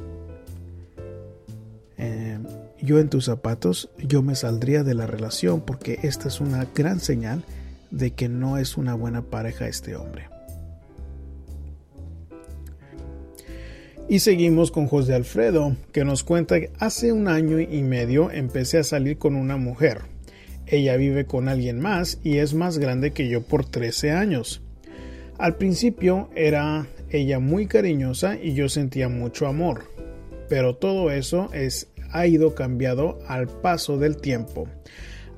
Eh, 1.98 2.40
yo 2.82 3.00
en 3.00 3.10
tus 3.10 3.26
zapatos, 3.26 3.90
yo 3.98 4.22
me 4.22 4.36
saldría 4.36 4.84
de 4.84 4.94
la 4.94 5.08
relación 5.08 5.62
porque 5.62 6.00
esta 6.04 6.28
es 6.28 6.42
una 6.42 6.66
gran 6.76 7.00
señal 7.00 7.44
de 7.92 8.12
que 8.12 8.30
no 8.30 8.58
es 8.58 8.78
una 8.78 8.96
buena 8.96 9.22
pareja 9.24 9.68
este 9.68 9.96
hombre. 9.96 10.30
Y 14.10 14.20
seguimos 14.20 14.72
con 14.72 14.88
José 14.88 15.14
Alfredo, 15.14 15.76
que 15.94 16.04
nos 16.04 16.24
cuenta 16.24 16.60
que 16.60 16.72
hace 16.80 17.14
un 17.14 17.30
año 17.30 17.60
y 17.60 17.82
medio 17.82 18.30
empecé 18.30 18.78
a 18.78 18.84
salir 18.84 19.18
con 19.18 19.36
una 19.36 19.56
mujer. 19.56 20.02
Ella 20.68 20.98
vive 20.98 21.26
con 21.26 21.48
alguien 21.48 21.80
más 21.80 22.20
y 22.24 22.40
es 22.40 22.54
más 22.54 22.78
grande 22.78 23.12
que 23.12 23.30
yo 23.30 23.42
por 23.42 23.66
13 23.66 24.12
años. 24.12 24.62
Al 25.38 25.56
principio 25.56 26.30
era 26.36 26.88
ella 27.10 27.40
muy 27.40 27.68
cariñosa 27.68 28.38
y 28.38 28.54
yo 28.54 28.70
sentía 28.70 29.08
mucho 29.10 29.48
amor, 29.48 29.86
pero 30.50 30.76
todo 30.76 31.10
eso 31.10 31.50
es, 31.54 31.88
ha 32.12 32.28
ido 32.28 32.54
cambiado 32.54 33.20
al 33.28 33.48
paso 33.48 33.98
del 33.98 34.18
tiempo. 34.18 34.68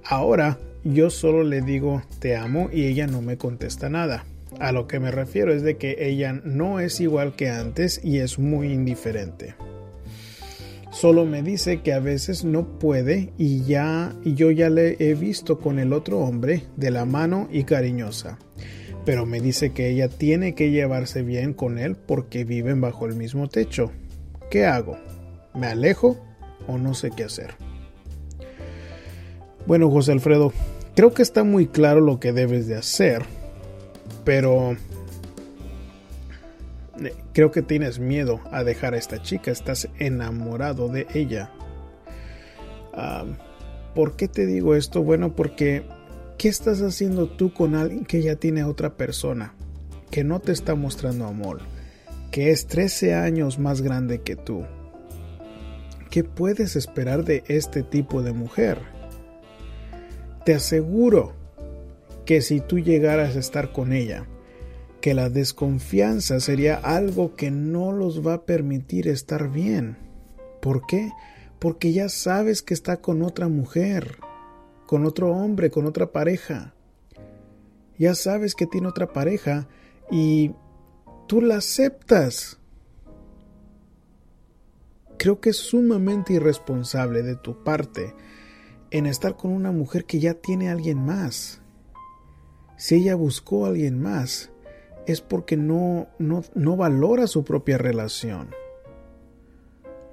Ahora 0.03 0.57
yo 0.83 1.09
solo 1.09 1.43
le 1.43 1.61
digo 1.61 2.01
te 2.19 2.35
amo 2.35 2.69
y 2.71 2.85
ella 2.85 3.07
no 3.07 3.21
me 3.21 3.37
contesta 3.37 3.89
nada. 3.89 4.25
A 4.59 4.71
lo 4.71 4.87
que 4.87 4.99
me 4.99 5.11
refiero 5.11 5.53
es 5.53 5.63
de 5.63 5.77
que 5.77 5.95
ella 5.99 6.33
no 6.43 6.79
es 6.79 6.99
igual 6.99 7.35
que 7.35 7.49
antes 7.49 8.01
y 8.03 8.19
es 8.19 8.37
muy 8.37 8.71
indiferente. 8.71 9.55
Solo 10.91 11.25
me 11.25 11.41
dice 11.41 11.81
que 11.81 11.91
a 11.91 11.99
veces 11.99 12.45
no 12.45 12.77
puede 12.77 13.33
y 13.37 13.63
ya 13.63 14.13
y 14.23 14.35
yo 14.35 14.51
ya 14.51 14.69
le 14.69 14.95
he 14.99 15.15
visto 15.15 15.59
con 15.59 15.79
el 15.79 15.91
otro 15.91 16.19
hombre 16.19 16.63
de 16.77 16.91
la 16.91 17.05
mano 17.05 17.47
y 17.51 17.63
cariñosa. 17.63 18.37
Pero 19.03 19.25
me 19.25 19.41
dice 19.41 19.71
que 19.71 19.89
ella 19.89 20.07
tiene 20.07 20.53
que 20.53 20.69
llevarse 20.69 21.23
bien 21.23 21.53
con 21.53 21.79
él 21.79 21.95
porque 21.95 22.45
viven 22.45 22.79
bajo 22.79 23.07
el 23.07 23.15
mismo 23.15 23.49
techo. 23.49 23.91
¿Qué 24.51 24.65
hago? 24.65 24.97
¿Me 25.55 25.67
alejo 25.67 26.17
o 26.67 26.77
no 26.77 26.93
sé 26.93 27.09
qué 27.09 27.23
hacer? 27.23 27.55
Bueno, 29.65 29.89
José 29.89 30.11
Alfredo, 30.11 30.53
creo 30.95 31.13
que 31.13 31.21
está 31.21 31.43
muy 31.43 31.67
claro 31.67 32.01
lo 32.01 32.19
que 32.19 32.33
debes 32.33 32.67
de 32.67 32.75
hacer, 32.75 33.23
pero 34.23 34.75
Creo 37.33 37.51
que 37.51 37.63
tienes 37.63 37.99
miedo 37.99 38.39
a 38.51 38.63
dejar 38.63 38.93
a 38.93 38.97
esta 38.97 39.21
chica, 39.21 39.49
estás 39.51 39.89
enamorado 39.97 40.87
de 40.87 41.07
ella. 41.13 41.49
¿Por 43.95 44.15
qué 44.15 44.27
te 44.27 44.45
digo 44.45 44.75
esto? 44.75 45.01
Bueno, 45.01 45.35
porque 45.35 45.83
¿qué 46.37 46.49
estás 46.49 46.81
haciendo 46.81 47.27
tú 47.27 47.51
con 47.51 47.73
alguien 47.73 48.05
que 48.05 48.21
ya 48.21 48.35
tiene 48.35 48.63
otra 48.63 48.95
persona? 48.95 49.55
Que 50.11 50.23
no 50.23 50.39
te 50.39 50.51
está 50.51 50.75
mostrando 50.75 51.25
amor, 51.25 51.61
que 52.31 52.51
es 52.51 52.67
13 52.67 53.15
años 53.15 53.57
más 53.57 53.81
grande 53.81 54.21
que 54.21 54.35
tú. 54.35 54.63
¿Qué 56.11 56.23
puedes 56.23 56.75
esperar 56.75 57.23
de 57.23 57.43
este 57.47 57.81
tipo 57.81 58.21
de 58.21 58.33
mujer? 58.33 58.92
Te 60.45 60.53
aseguro 60.55 61.33
que 62.25 62.41
si 62.41 62.59
tú 62.59 62.79
llegaras 62.79 63.35
a 63.35 63.39
estar 63.39 63.71
con 63.71 63.93
ella, 63.93 64.27
que 64.99 65.13
la 65.13 65.29
desconfianza 65.29 66.39
sería 66.39 66.75
algo 66.75 67.35
que 67.35 67.51
no 67.51 67.91
los 67.91 68.25
va 68.25 68.35
a 68.35 68.45
permitir 68.45 69.07
estar 69.07 69.49
bien. 69.49 69.97
¿Por 70.61 70.85
qué? 70.85 71.11
Porque 71.59 71.93
ya 71.93 72.09
sabes 72.09 72.61
que 72.61 72.73
está 72.73 73.01
con 73.01 73.21
otra 73.21 73.47
mujer, 73.47 74.17
con 74.85 75.05
otro 75.05 75.31
hombre, 75.31 75.71
con 75.71 75.85
otra 75.85 76.11
pareja. 76.11 76.73
Ya 77.97 78.15
sabes 78.15 78.55
que 78.55 78.65
tiene 78.65 78.87
otra 78.87 79.11
pareja 79.11 79.67
y 80.09 80.51
tú 81.27 81.41
la 81.41 81.57
aceptas. 81.57 82.59
Creo 85.17 85.39
que 85.39 85.51
es 85.51 85.57
sumamente 85.57 86.33
irresponsable 86.33 87.23
de 87.23 87.35
tu 87.35 87.63
parte 87.63 88.13
en 88.93 89.07
estar 89.07 89.35
con 89.35 89.51
una 89.51 89.71
mujer 89.71 90.05
que 90.05 90.19
ya 90.19 90.35
tiene 90.35 90.69
a 90.69 90.73
alguien 90.73 91.03
más. 91.03 91.61
Si 92.77 92.95
ella 92.95 93.15
buscó 93.15 93.65
a 93.65 93.69
alguien 93.69 93.99
más, 93.99 94.51
es 95.07 95.19
porque 95.19 95.57
no, 95.57 96.07
no, 96.19 96.77
valora 96.77 97.25
su 97.25 97.43
propia 97.43 97.79
relación. 97.79 98.51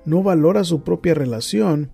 No 0.06 0.22
valora 0.22 0.64
su 0.64 0.82
propia 0.82 1.12
relación 1.12 1.90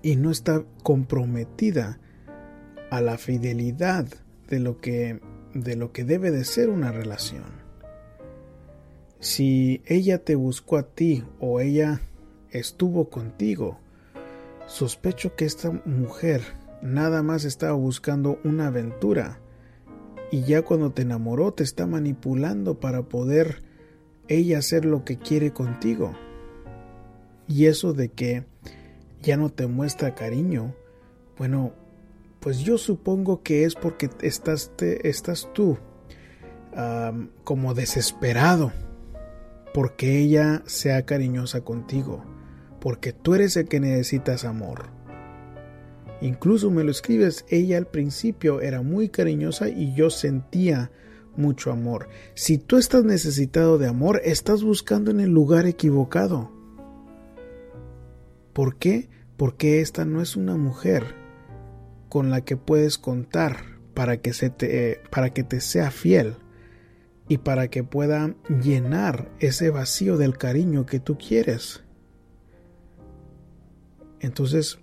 y 0.00 0.16
no 0.16 0.30
está 0.30 0.64
comprometida 0.82 2.00
a 2.90 3.02
la 3.02 3.18
fidelidad 3.18 4.06
de 4.48 4.58
lo 4.58 4.80
que, 4.80 5.20
de 5.52 5.76
lo 5.76 5.92
que 5.92 6.04
debe 6.04 6.30
de 6.30 6.44
ser 6.44 6.70
una 6.70 6.92
relación. 6.92 7.66
Si 9.20 9.82
ella 9.84 10.24
te 10.24 10.34
buscó 10.34 10.78
a 10.78 10.84
ti 10.84 11.24
o 11.40 11.60
ella 11.60 12.00
estuvo 12.50 13.10
contigo, 13.10 13.80
sospecho 14.66 15.34
que 15.36 15.44
esta 15.44 15.70
mujer 15.84 16.42
nada 16.82 17.22
más 17.22 17.44
estaba 17.44 17.72
buscando 17.72 18.38
una 18.44 18.68
aventura 18.68 19.40
y 20.30 20.42
ya 20.42 20.62
cuando 20.62 20.92
te 20.92 21.02
enamoró 21.02 21.52
te 21.52 21.62
está 21.62 21.86
manipulando 21.86 22.80
para 22.80 23.02
poder 23.02 23.62
ella 24.28 24.58
hacer 24.58 24.84
lo 24.84 25.04
que 25.04 25.18
quiere 25.18 25.52
contigo. 25.52 26.12
Y 27.48 27.66
eso 27.66 27.92
de 27.92 28.08
que 28.08 28.44
ya 29.22 29.36
no 29.36 29.50
te 29.50 29.66
muestra 29.66 30.14
cariño, 30.14 30.74
bueno, 31.38 31.72
pues 32.40 32.58
yo 32.60 32.76
supongo 32.78 33.42
que 33.42 33.64
es 33.64 33.74
porque 33.74 34.10
estás, 34.22 34.72
te, 34.76 35.08
estás 35.08 35.48
tú 35.52 35.78
como 37.44 37.72
desesperado 37.72 38.70
porque 39.72 40.18
ella 40.18 40.62
sea 40.66 41.06
cariñosa 41.06 41.62
contigo, 41.62 42.24
porque 42.86 43.12
tú 43.12 43.34
eres 43.34 43.56
el 43.56 43.66
que 43.66 43.80
necesitas 43.80 44.44
amor. 44.44 44.90
Incluso 46.20 46.70
me 46.70 46.84
lo 46.84 46.92
escribes, 46.92 47.44
ella 47.48 47.78
al 47.78 47.88
principio 47.88 48.60
era 48.60 48.80
muy 48.80 49.08
cariñosa 49.08 49.68
y 49.68 49.92
yo 49.96 50.08
sentía 50.08 50.92
mucho 51.36 51.72
amor. 51.72 52.08
Si 52.34 52.58
tú 52.58 52.76
estás 52.76 53.02
necesitado 53.02 53.76
de 53.78 53.88
amor, 53.88 54.20
estás 54.22 54.62
buscando 54.62 55.10
en 55.10 55.18
el 55.18 55.30
lugar 55.30 55.66
equivocado. 55.66 56.52
¿Por 58.52 58.76
qué? 58.76 59.10
Porque 59.36 59.80
esta 59.80 60.04
no 60.04 60.22
es 60.22 60.36
una 60.36 60.56
mujer 60.56 61.16
con 62.08 62.30
la 62.30 62.42
que 62.42 62.56
puedes 62.56 62.98
contar 62.98 63.64
para 63.94 64.18
que, 64.18 64.32
se 64.32 64.48
te, 64.48 65.00
para 65.10 65.30
que 65.30 65.42
te 65.42 65.60
sea 65.60 65.90
fiel 65.90 66.36
y 67.26 67.38
para 67.38 67.66
que 67.66 67.82
pueda 67.82 68.36
llenar 68.62 69.28
ese 69.40 69.70
vacío 69.70 70.16
del 70.16 70.38
cariño 70.38 70.86
que 70.86 71.00
tú 71.00 71.18
quieres. 71.18 71.82
Entonces, 74.26 74.80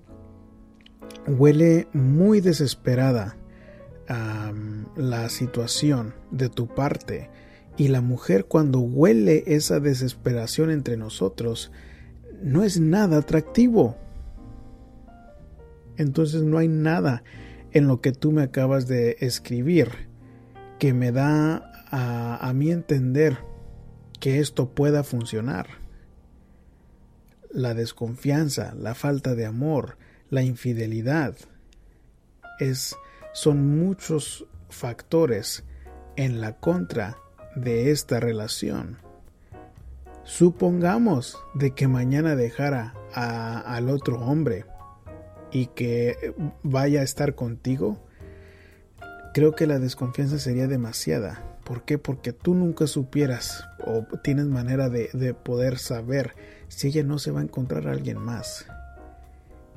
huele 1.27 1.89
muy 1.91 2.39
desesperada 2.39 3.35
la 4.95 5.27
situación 5.27 6.13
de 6.31 6.47
tu 6.47 6.67
parte 6.67 7.29
y 7.75 7.89
la 7.89 7.99
mujer 7.99 8.45
cuando 8.45 8.79
huele 8.79 9.43
esa 9.47 9.81
desesperación 9.81 10.71
entre 10.71 10.95
nosotros 10.95 11.73
no 12.41 12.63
es 12.63 12.79
nada 12.79 13.17
atractivo. 13.17 13.97
Entonces 15.97 16.43
no 16.43 16.57
hay 16.57 16.69
nada 16.69 17.23
en 17.73 17.87
lo 17.87 17.99
que 17.99 18.13
tú 18.13 18.31
me 18.31 18.43
acabas 18.43 18.87
de 18.87 19.17
escribir 19.19 19.89
que 20.79 20.93
me 20.93 21.11
da 21.11 21.69
a, 21.91 22.47
a 22.47 22.53
mí 22.53 22.71
entender 22.71 23.39
que 24.21 24.39
esto 24.39 24.69
pueda 24.69 25.03
funcionar. 25.03 25.82
La 27.53 27.75
desconfianza, 27.75 28.73
la 28.73 28.95
falta 28.95 29.35
de 29.35 29.45
amor, 29.45 29.97
la 30.31 30.41
infidelidad. 30.41 31.35
Es, 32.59 32.95
son 33.31 33.77
muchos 33.77 34.47
factores 34.69 35.63
en 36.15 36.41
la 36.41 36.53
contra 36.53 37.17
de 37.55 37.91
esta 37.91 38.19
relación. 38.19 38.97
Supongamos 40.23 41.37
de 41.53 41.75
que 41.75 41.87
mañana 41.87 42.35
dejara 42.35 42.95
al 43.13 43.91
otro 43.91 44.19
hombre 44.19 44.65
y 45.51 45.67
que 45.67 46.33
vaya 46.63 47.01
a 47.01 47.03
estar 47.03 47.35
contigo, 47.35 48.03
creo 49.35 49.51
que 49.51 49.67
la 49.67 49.77
desconfianza 49.77 50.39
sería 50.39 50.67
demasiada. 50.67 51.43
¿Por 51.63 51.83
qué? 51.83 51.99
Porque 51.99 52.33
tú 52.33 52.55
nunca 52.55 52.87
supieras 52.87 53.63
o 53.85 54.07
tienes 54.23 54.45
manera 54.45 54.89
de 54.89 55.35
poder 55.35 55.77
saber 55.77 56.33
si 56.75 56.87
ella 56.87 57.03
no 57.03 57.19
se 57.19 57.31
va 57.31 57.39
a 57.39 57.43
encontrar 57.43 57.87
a 57.87 57.91
alguien 57.91 58.17
más. 58.17 58.65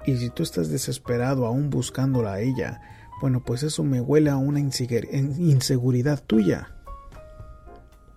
Y 0.07 0.17
si 0.17 0.31
tú 0.31 0.43
estás 0.43 0.71
desesperado 0.71 1.47
aún 1.47 1.69
buscándola 1.69 2.35
a 2.35 2.41
ella, 2.41 2.81
bueno, 3.21 3.43
pues 3.45 3.63
eso 3.63 3.85
me 3.85 4.01
huele 4.01 4.31
a 4.31 4.37
una 4.37 4.61
inseguridad 4.61 6.23
tuya. 6.27 6.71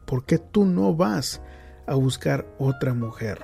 ¿Por 0.06 0.26
qué 0.26 0.38
tú 0.38 0.66
no 0.66 0.96
vas 0.96 1.42
a 1.88 1.96
buscar 1.96 2.48
otra 2.58 2.94
mujer? 2.94 3.40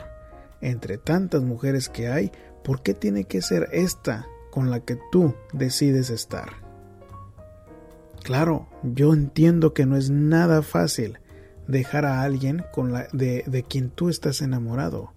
Entre 0.62 0.98
tantas 0.98 1.43
mujeres 1.43 1.89
que 1.89 2.08
hay, 2.08 2.32
¿por 2.63 2.82
qué 2.82 2.93
tiene 2.93 3.26
que 3.26 3.41
ser 3.41 3.67
esta 3.71 4.28
con 4.52 4.69
la 4.69 4.80
que 4.80 4.98
tú 5.12 5.36
decides 5.52 6.10
estar? 6.10 6.50
Claro, 8.24 8.69
yo 8.84 9.13
entiendo 9.13 9.74
que 9.74 9.86
no 9.86 9.98
es 9.98 10.10
nada 10.10 10.62
fácil 10.62 11.19
dejar 11.67 12.06
a 12.06 12.21
alguien 12.21 12.63
con 12.74 12.93
la, 12.93 13.08
de, 13.12 13.43
de 13.48 13.63
quien 13.63 13.89
tú 13.89 14.10
estás 14.10 14.41
enamorado 14.41 15.14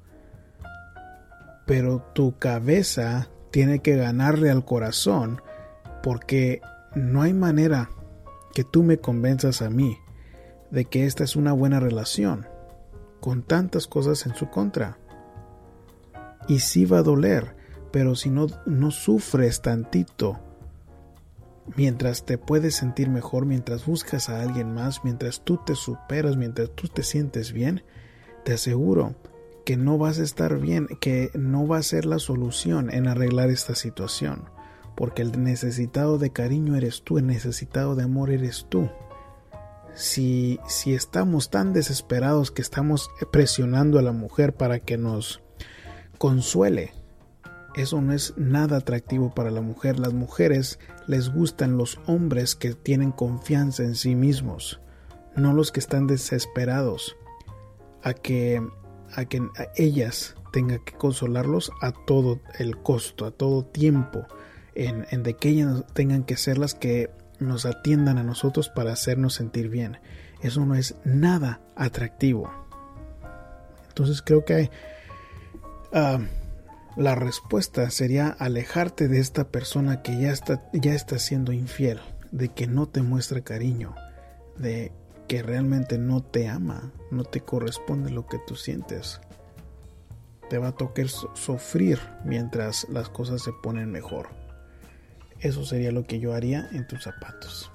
pero 1.69 2.01
tu 2.15 2.39
cabeza 2.39 3.29
tiene 3.51 3.81
que 3.81 3.95
ganarle 3.95 4.51
al 4.51 4.65
corazón 4.65 5.43
porque 6.03 6.63
no 6.95 7.21
hay 7.21 7.35
manera 7.35 7.91
que 8.55 8.65
tú 8.65 8.83
me 8.83 8.97
convenzas 8.97 9.61
a 9.61 9.69
mí 9.69 9.99
de 10.71 10.87
que 10.87 11.05
esta 11.05 11.25
es 11.25 11.37
una 11.37 11.53
buena 11.53 11.79
relación 11.79 12.47
con 13.21 13.43
tantas 13.43 13.87
cosas 13.87 14.25
en 14.25 14.35
su 14.35 14.49
contra. 14.49 14.97
Y 16.49 16.61
sí 16.61 16.87
va 16.87 17.01
a 17.01 17.03
doler, 17.03 17.55
pero 17.93 18.15
si 18.15 18.31
no, 18.31 18.47
no 18.65 18.91
sufres 18.91 19.61
tantito, 19.61 20.39
mientras 21.77 22.25
te 22.25 22.39
puedes 22.39 22.77
sentir 22.77 23.11
mejor, 23.11 23.45
mientras 23.45 23.85
buscas 23.85 24.31
a 24.31 24.41
alguien 24.41 24.73
más, 24.73 25.05
mientras 25.05 25.43
tú 25.43 25.61
te 25.67 25.75
superas, 25.75 26.39
mientras 26.39 26.71
tú 26.71 26.89
te 26.89 27.03
sientes 27.03 27.53
bien, 27.53 27.83
te 28.47 28.55
aseguro 28.55 29.15
que 29.69 29.77
no 29.77 29.99
vas 29.99 30.19
a 30.19 30.23
estar 30.23 30.59
bien, 30.59 30.87
que 30.99 31.31
no 31.35 31.69
va 31.69 31.77
a 31.77 31.83
ser 31.83 32.07
la 32.07 32.19
solución 32.19 32.89
en 32.91 33.07
arreglar 33.07 33.51
esta 33.51 33.75
situación, 33.75 34.49
porque 34.97 35.21
el 35.21 35.45
necesitado 35.45 36.17
de 36.17 36.31
cariño 36.31 36.75
eres 36.75 37.03
tú, 37.03 37.19
el 37.19 37.27
necesitado 37.27 37.95
de 37.95 38.05
amor 38.05 38.31
eres 38.31 38.65
tú. 38.71 38.89
Si, 39.93 40.59
si 40.67 40.95
estamos 40.95 41.51
tan 41.51 41.75
desesperados 41.75 42.51
que 42.51 42.63
estamos 42.63 43.11
presionando 43.31 43.99
a 43.99 44.03
la 44.03 44.13
mujer 44.13 44.55
para 44.55 44.79
que 44.79 44.97
nos 44.97 45.43
consuele. 46.17 46.95
Eso 47.75 48.01
no 48.01 48.15
es 48.15 48.33
nada 48.39 48.79
atractivo 48.79 49.35
para 49.35 49.51
la 49.51 49.61
mujer. 49.61 49.99
Las 49.99 50.15
mujeres 50.15 50.79
les 51.07 51.29
gustan 51.29 51.77
los 51.77 52.01
hombres 52.07 52.55
que 52.55 52.73
tienen 52.73 53.13
confianza 53.13 53.83
en 53.83 53.97
sí 53.97 54.15
mismos, 54.15 54.81
no 55.37 55.53
los 55.53 55.73
que 55.73 55.81
están 55.81 56.07
desesperados 56.07 57.19
a 58.03 58.15
que 58.15 58.63
a 59.15 59.25
que 59.25 59.43
ellas 59.77 60.35
tengan 60.53 60.79
que 60.85 60.95
consolarlos 60.95 61.71
a 61.81 61.93
todo 61.93 62.41
el 62.59 62.79
costo, 62.79 63.27
a 63.27 63.31
todo 63.31 63.65
tiempo, 63.65 64.27
en, 64.75 65.07
en 65.11 65.23
de 65.23 65.35
que 65.35 65.51
ellas 65.51 65.85
tengan 65.93 66.25
que 66.25 66.37
ser 66.37 66.59
las 66.59 66.75
que 66.75 67.11
nos 67.39 67.67
atiendan 67.67 68.19
a 68.19 68.23
nosotros 68.23 68.69
para 68.69 68.93
hacernos 68.93 69.35
sentir 69.35 69.69
bien. 69.69 69.99
Eso 70.43 70.65
no 70.65 70.75
es 70.75 70.97
nada 71.05 71.61
atractivo. 71.77 72.51
Entonces 73.89 74.23
creo 74.23 74.45
que 74.45 74.71
uh, 75.93 76.23
la 77.01 77.15
respuesta 77.15 77.91
sería 77.91 78.29
alejarte 78.29 79.09
de 79.09 79.19
esta 79.21 79.49
persona 79.49 80.03
que 80.03 80.21
ya 80.21 80.31
está, 80.31 80.69
ya 80.73 80.95
está 80.95 81.19
siendo 81.19 81.53
infiel, 81.53 82.01
de 82.31 82.49
que 82.49 82.67
no 82.67 82.89
te 82.89 83.03
muestra 83.03 83.41
cariño, 83.41 83.95
de 84.57 84.93
que 85.29 85.43
realmente 85.43 85.99
no 85.99 86.23
te 86.23 86.49
ama, 86.49 86.91
no 87.11 87.23
te 87.23 87.43
corresponde 87.43 88.11
lo 88.11 88.27
que 88.27 88.39
tú 88.47 88.57
sientes. 88.57 89.21
Te 90.49 90.57
va 90.57 90.69
a 90.69 90.77
tocar 90.77 91.09
sufrir 91.09 92.01
mientras 92.25 92.89
las 92.89 93.11
cosas 93.11 93.43
se 93.43 93.53
ponen 93.63 93.91
mejor. 93.91 94.31
Eso 95.41 95.65
sería 95.65 95.93
lo 95.93 96.05
que 96.07 96.19
yo 96.19 96.35
haría 96.35 96.69
en 96.73 96.87
tus 96.87 97.05
zapatos. 97.05 97.71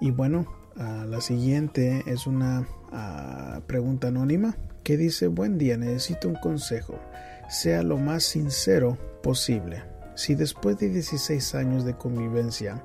Y 0.00 0.10
bueno, 0.10 0.46
uh, 0.76 1.04
la 1.06 1.20
siguiente 1.20 2.02
es 2.06 2.26
una 2.26 2.66
uh, 2.92 3.60
pregunta 3.62 4.08
anónima 4.08 4.56
que 4.82 4.96
dice, 4.96 5.28
buen 5.28 5.58
día, 5.58 5.76
necesito 5.76 6.28
un 6.28 6.36
consejo. 6.36 6.98
Sea 7.48 7.82
lo 7.82 7.98
más 7.98 8.24
sincero 8.24 8.98
posible. 9.22 9.84
Si 10.14 10.34
después 10.34 10.78
de 10.78 10.88
16 10.88 11.54
años 11.54 11.84
de 11.84 11.94
convivencia, 11.94 12.82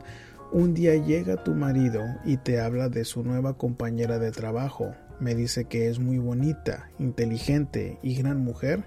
un 0.54 0.76
día 0.76 0.96
llega 0.96 1.44
tu 1.44 1.56
marido 1.56 2.04
y 2.24 2.38
te 2.38 2.62
habla 2.62 2.88
de 2.88 3.06
su 3.06 3.24
nueva 3.24 3.58
compañera 3.58 4.20
de 4.20 4.32
trabajo, 4.32 4.94
me 5.20 5.34
dice 5.34 5.66
que 5.66 5.89
es 5.89 5.98
muy 5.98 6.20
bonita, 6.20 6.92
inteligente 7.00 7.98
y 8.04 8.16
gran 8.16 8.44
mujer, 8.44 8.84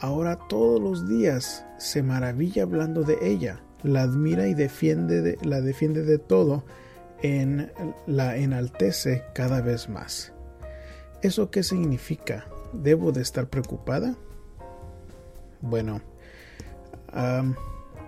ahora 0.00 0.36
todos 0.48 0.80
los 0.80 1.08
días 1.08 1.64
se 1.78 2.02
maravilla 2.02 2.64
hablando 2.64 3.04
de 3.04 3.18
ella, 3.22 3.60
la 3.84 4.02
admira 4.02 4.48
y 4.48 4.54
defiende 4.54 5.22
de, 5.22 5.38
la 5.44 5.60
defiende 5.60 6.02
de 6.02 6.18
todo 6.18 6.64
en, 7.22 7.70
la 8.06 8.36
enaltece 8.36 9.22
cada 9.32 9.60
vez 9.60 9.88
más. 9.88 10.32
¿Eso 11.22 11.52
qué 11.52 11.62
significa? 11.62 12.46
¿Debo 12.72 13.12
de 13.12 13.22
estar 13.22 13.48
preocupada? 13.48 14.16
Bueno, 15.60 16.00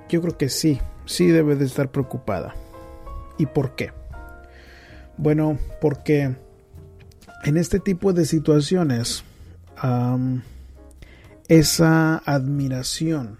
yo 0.09 0.21
creo 0.21 0.37
que 0.37 0.49
sí, 0.49 0.81
sí 1.07 1.29
debe 1.29 1.55
de 1.55 1.65
estar 1.65 1.93
preocupada. 1.93 2.55
¿Y 3.39 3.47
por 3.47 3.75
qué? 3.77 3.93
Bueno, 5.17 5.59
porque 5.81 6.37
en 7.45 7.57
este 7.57 7.81
tipo 7.81 8.13
de 8.13 8.25
situaciones, 8.25 9.25
esa 11.49 12.17
admiración 12.19 13.39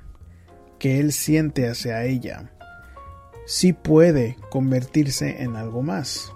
que 0.79 1.01
él 1.01 1.13
siente 1.13 1.69
hacia 1.69 2.05
ella, 2.05 2.51
sí 3.47 3.73
puede 3.73 4.37
convertirse 4.51 5.43
en 5.43 5.57
algo 5.57 5.83
más. 5.83 6.33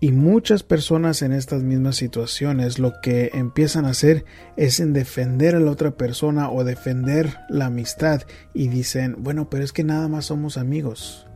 Y 0.00 0.12
muchas 0.12 0.62
personas 0.62 1.22
en 1.22 1.32
estas 1.32 1.64
mismas 1.64 1.96
situaciones 1.96 2.78
lo 2.78 3.00
que 3.02 3.30
empiezan 3.34 3.84
a 3.84 3.90
hacer 3.90 4.24
es 4.56 4.78
en 4.78 4.92
defender 4.92 5.56
a 5.56 5.60
la 5.60 5.72
otra 5.72 5.90
persona 5.90 6.50
o 6.50 6.62
defender 6.62 7.36
la 7.48 7.66
amistad 7.66 8.22
y 8.54 8.68
dicen, 8.68 9.16
bueno, 9.18 9.50
pero 9.50 9.64
es 9.64 9.72
que 9.72 9.82
nada 9.82 10.06
más 10.06 10.26
somos 10.26 10.56
amigos. 10.56 11.27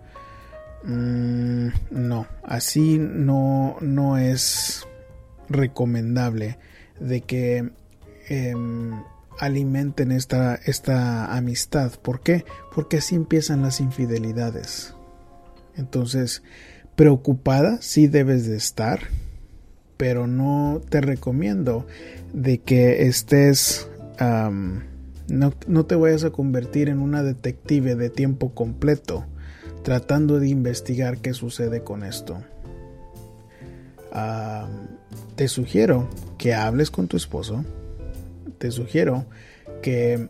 Mm, 0.84 1.68
no, 1.90 2.26
así 2.42 2.98
no, 2.98 3.76
no 3.80 4.18
es 4.18 4.86
recomendable 5.48 6.58
de 6.98 7.20
que 7.20 7.70
em, 8.28 8.92
alimenten 9.38 10.12
esta, 10.12 10.54
esta 10.54 11.36
amistad. 11.36 11.92
¿Por 12.00 12.20
qué? 12.20 12.44
Porque 12.74 12.98
así 12.98 13.14
empiezan 13.14 13.62
las 13.62 13.80
infidelidades. 13.80 14.94
Entonces, 15.76 16.42
preocupada 16.96 17.80
sí 17.80 18.08
debes 18.08 18.46
de 18.46 18.56
estar, 18.56 19.00
pero 19.96 20.26
no 20.26 20.80
te 20.88 21.00
recomiendo 21.00 21.86
de 22.32 22.58
que 22.58 23.06
estés... 23.06 23.88
no, 25.28 25.54
no, 25.66 25.86
te 25.86 25.94
vayas 25.94 26.24
a 26.24 26.30
convertir 26.30 26.88
en 26.88 26.98
una 26.98 27.22
detective 27.22 27.94
de 27.94 28.10
tiempo 28.10 28.52
completo 28.54 29.26
tratando 29.82 30.38
de 30.38 30.48
investigar 30.48 31.18
qué 31.18 31.34
sucede 31.34 31.82
con 31.82 32.04
esto. 32.04 32.42
te 35.36 35.48
sugiero 35.48 36.08
que 36.38 36.54
hables 36.54 36.90
con 36.90 37.08
tu 37.08 37.16
esposo 37.16 37.64
te 38.62 38.70
sugiero 38.70 39.26
que... 39.82 40.28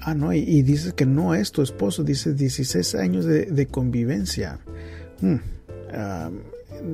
Ah, 0.00 0.14
no, 0.14 0.32
y, 0.32 0.62
dices 0.62 0.92
que 0.92 1.04
no 1.04 1.34
es 1.34 1.50
tu 1.50 1.62
esposo, 1.62 2.04
dices 2.04 2.36
16 2.36 2.94
años 2.94 3.24
de, 3.24 3.66
convivencia. 3.66 4.60
Hmm, 5.20 5.38
ah, 5.92 6.30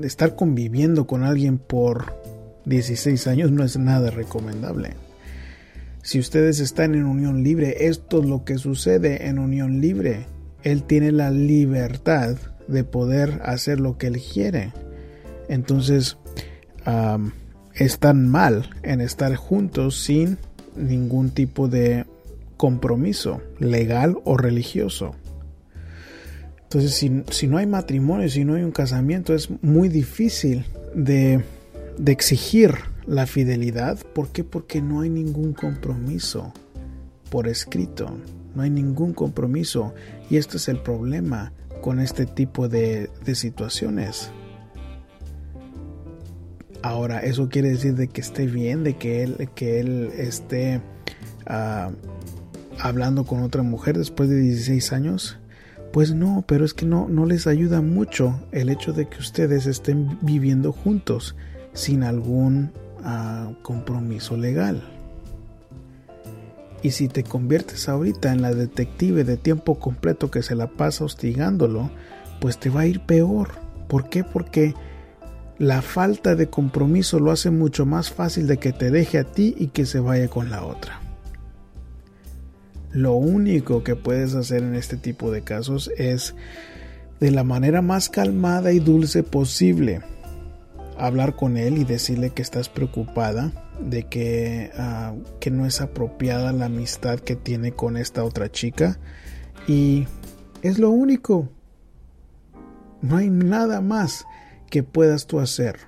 estar 0.03 0.35
conviviendo 0.35 1.07
con 1.07 1.23
alguien 1.23 1.59
por 1.59 2.17
16 2.65 3.27
años 3.27 3.53
no 3.53 3.65
es 3.65 3.77
nada 3.77 4.11
recomendable. 4.11 4.95
Si 6.03 6.19
ustedes 6.19 6.59
están 6.59 6.95
en 6.95 7.05
unión 7.05 7.45
libre, 7.45 7.87
esto 7.87 8.21
es 8.21 8.27
lo 8.27 8.47
que 8.47 8.57
sucede 8.57 9.27
en 9.27 9.39
unión 9.39 9.83
libre. 9.83 10.25
Él 10.63 10.85
tiene 10.85 11.13
la 11.13 11.31
libertad 11.31 12.37
de 12.69 12.85
poder 12.85 13.41
hacer 13.45 13.81
lo 13.81 13.99
que 13.99 14.09
él 14.09 14.21
quiere. 14.21 14.73
Entonces, 15.49 16.17
están 17.75 18.29
mal 18.29 18.71
en 18.83 19.01
estar 19.01 19.35
juntos 19.37 20.03
sin 20.03 20.39
ningún 20.77 21.31
tipo 21.31 21.69
de 21.69 22.07
compromiso 22.57 23.41
legal 23.59 24.19
o 24.25 24.37
religioso. 24.37 25.15
Entonces, 26.63 26.95
si, 27.29 27.47
no 27.49 27.59
hay 27.59 27.67
matrimonio, 27.67 28.29
si 28.31 28.45
no 28.45 28.55
hay 28.55 28.63
un 28.63 28.71
casamiento, 28.71 29.35
es 29.35 29.51
muy 29.63 29.91
difícil 29.91 30.65
de, 30.95 31.45
de 31.99 32.13
exigir 32.13 32.77
la 33.07 33.27
fidelidad. 33.27 33.99
¿Por 34.15 34.29
qué? 34.29 34.43
Porque 34.43 34.81
no 34.81 35.03
hay 35.03 35.11
ningún 35.11 35.53
compromiso 35.53 36.55
por 37.31 37.47
escrito. 37.47 38.17
No 38.55 38.63
hay 38.63 38.71
ningún 38.71 39.13
compromiso. 39.13 39.95
Y 40.31 40.37
este 40.37 40.57
es 40.57 40.69
el 40.69 40.79
problema 40.79 41.53
con 41.81 42.01
este 42.01 42.27
tipo 42.27 42.69
de, 42.69 43.11
de 43.25 43.35
situaciones. 43.35 44.31
Ahora, 46.83 47.21
¿eso 47.21 47.49
quiere 47.49 47.71
decir 47.71 47.95
de 47.95 48.09
que 48.09 48.21
esté 48.21 48.47
bien, 48.47 48.83
de 48.83 48.97
que 48.97 49.23
él, 49.23 49.49
que 49.55 49.79
él 49.79 50.11
esté 50.17 50.81
uh, 51.49 51.93
hablando 52.81 53.25
con 53.25 53.43
otra 53.43 53.63
mujer 53.63 53.97
después 53.97 54.29
de 54.29 54.37
16 54.41 54.93
años? 54.93 55.39
Pues 55.93 56.13
no, 56.13 56.45
pero 56.49 56.65
es 56.65 56.75
que 56.75 56.85
no, 56.85 57.09
no 57.09 57.25
les 57.25 57.47
ayuda 57.47 57.83
mucho 57.83 58.41
el 58.51 58.69
hecho 58.69 58.93
de 58.93 59.09
que 59.09 59.19
ustedes 59.19 59.67
estén 59.67 60.19
viviendo 60.23 60.73
juntos 60.73 61.37
sin 61.73 62.03
algún 62.03 62.73
uh, 63.05 63.55
compromiso 63.63 64.37
legal. 64.37 64.83
Y 66.83 66.91
si 66.91 67.09
te 67.09 67.23
conviertes 67.23 67.89
ahorita 67.89 68.33
en 68.33 68.43
la 68.43 68.53
detective 68.55 69.25
de 69.25 69.37
tiempo 69.37 69.79
completo 69.79 70.31
que 70.31 70.43
se 70.43 70.55
la 70.55 70.67
pasa 70.67 71.05
hostigándolo, 71.05 71.91
pues 72.41 72.59
te 72.59 72.71
va 72.71 72.81
a 72.81 72.87
ir 72.87 73.01
peor. 73.01 73.51
¿Por 73.89 74.09
qué? 74.09 74.25
Porque 74.25 74.75
la 75.59 75.81
falta 75.81 76.35
de 76.35 76.49
compromiso 76.49 77.21
lo 77.21 77.31
hace 77.31 77.51
mucho 77.51 77.87
más 77.87 78.11
fácil 78.11 78.49
de 78.49 78.59
que 78.59 78.73
te 78.73 78.91
deje 78.91 79.19
a 79.19 79.25
ti 79.25 79.55
y 79.59 79.69
que 79.69 79.87
se 79.87 80.01
vaya 80.01 80.29
con 80.29 80.51
la 80.51 80.65
otra. 80.65 81.01
Lo 82.91 83.13
único 83.15 83.85
que 83.85 83.95
puedes 83.95 84.35
hacer 84.35 84.63
en 84.63 84.75
este 84.75 84.97
tipo 84.97 85.31
de 85.31 85.43
casos 85.43 85.91
es 85.97 86.35
de 87.21 87.31
la 87.31 87.45
manera 87.45 87.81
más 87.81 88.09
calmada 88.09 88.73
y 88.73 88.81
dulce 88.81 89.23
posible 89.23 90.01
hablar 90.99 91.37
con 91.37 91.57
él 91.57 91.79
y 91.79 91.85
decirle 91.85 92.31
que 92.31 92.43
estás 92.43 92.69
preocupada 92.69 93.53
de 93.81 94.05
que, 94.05 94.71
ah, 94.77 95.15
que 95.41 95.51
no 95.51 95.67
es 95.67 95.81
apropiada 95.81 96.53
la 96.53 96.67
amistad 96.67 97.19
que 97.19 97.37
tiene 97.37 97.73
con 97.73 97.97
esta 97.97 98.25
otra 98.25 98.51
chica. 98.51 98.99
Y 99.67 100.07
es 100.63 100.79
lo 100.79 100.91
único. 100.91 101.49
No 103.01 103.17
hay 103.17 103.31
nada 103.31 103.81
más 103.81 104.27
que 104.71 104.83
puedas 104.83 105.27
tú 105.27 105.41
hacer 105.41 105.81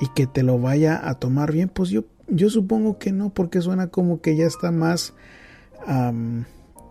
y 0.00 0.08
que 0.08 0.26
te 0.26 0.42
lo 0.42 0.58
vaya 0.58 1.08
a 1.08 1.14
tomar 1.14 1.52
bien, 1.52 1.68
pues 1.68 1.90
yo, 1.90 2.04
yo 2.28 2.50
supongo 2.50 2.98
que 2.98 3.12
no, 3.12 3.30
porque 3.30 3.60
suena 3.62 3.88
como 3.88 4.20
que 4.20 4.36
ya 4.36 4.46
está 4.46 4.70
más 4.70 5.14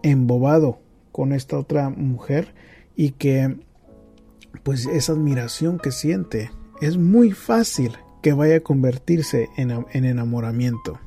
embobado 0.01 0.79
con 1.11 1.33
esta 1.33 1.57
otra 1.57 1.89
mujer 1.89 2.53
y 2.95 3.11
que 3.11 3.57
pues 4.63 4.85
esa 4.85 5.13
admiración 5.13 5.79
que 5.79 5.91
siente 5.91 6.51
es 6.81 6.97
muy 6.97 7.31
fácil 7.31 7.97
que 8.21 8.33
vaya 8.33 8.57
a 8.57 8.61
convertirse 8.61 9.49
en, 9.57 9.71
en 9.91 10.05
enamoramiento. 10.05 10.99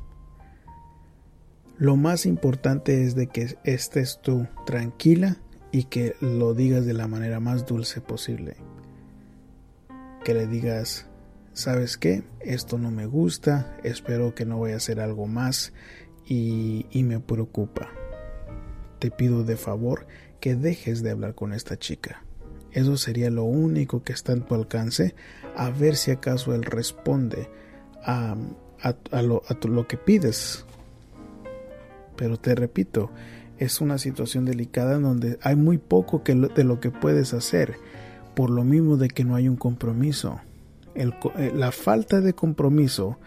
Lo 1.76 1.96
más 1.96 2.26
importante 2.26 3.04
es 3.04 3.14
de 3.14 3.28
que 3.28 3.56
estés 3.64 4.20
tú 4.22 4.46
tranquila 4.66 5.36
y 5.70 5.84
que 5.84 6.16
lo 6.20 6.54
digas 6.54 6.86
de 6.86 6.94
la 6.94 7.06
manera 7.06 7.40
más 7.40 7.66
dulce 7.66 8.00
posible. 8.00 8.56
Que 10.24 10.34
le 10.34 10.46
digas, 10.46 11.06
¿sabes 11.52 11.96
qué? 11.96 12.24
Esto 12.40 12.78
no 12.78 12.90
me 12.90 13.06
gusta, 13.06 13.76
espero 13.84 14.34
que 14.34 14.44
no 14.44 14.60
vaya 14.60 14.76
a 14.76 14.80
ser 14.80 15.00
algo 15.00 15.26
más 15.26 15.72
y, 16.26 16.86
y 16.90 17.02
me 17.04 17.20
preocupa. 17.20 17.90
Te 18.98 19.10
pido 19.10 19.44
de 19.44 19.56
favor 19.56 20.06
que 20.40 20.56
dejes 20.56 21.02
de 21.02 21.10
hablar 21.10 21.34
con 21.34 21.52
esta 21.52 21.78
chica. 21.78 22.24
Eso 22.78 22.96
sería 22.96 23.28
lo 23.28 23.42
único 23.42 24.04
que 24.04 24.12
está 24.12 24.32
en 24.32 24.42
tu 24.42 24.54
alcance, 24.54 25.16
a 25.56 25.68
ver 25.70 25.96
si 25.96 26.12
acaso 26.12 26.54
él 26.54 26.62
responde 26.62 27.50
a, 28.04 28.36
a, 29.10 29.22
lo, 29.22 29.42
lo 29.64 29.88
que 29.88 29.96
pides. 29.96 30.64
Pero 32.14 32.36
te 32.36 32.54
repito, 32.54 33.10
es 33.58 33.80
una 33.80 33.98
situación 33.98 34.44
delicada 34.44 34.94
en 34.94 35.02
donde 35.02 35.38
hay 35.42 35.56
muy 35.56 35.78
poco 35.78 36.22
que 36.22 36.36
de 36.36 36.62
lo 36.62 36.78
que 36.78 36.92
puedes 36.92 37.34
hacer, 37.34 37.74
por 38.36 38.48
lo 38.48 38.62
mismo 38.62 38.96
de 38.96 39.08
que 39.08 39.24
no 39.24 39.34
hay 39.34 39.48
un 39.48 39.56
compromiso. 39.56 40.40
Eh, 40.94 41.10
la 41.56 41.72
falta 41.72 42.20
de 42.20 42.32
compromiso 42.32 43.18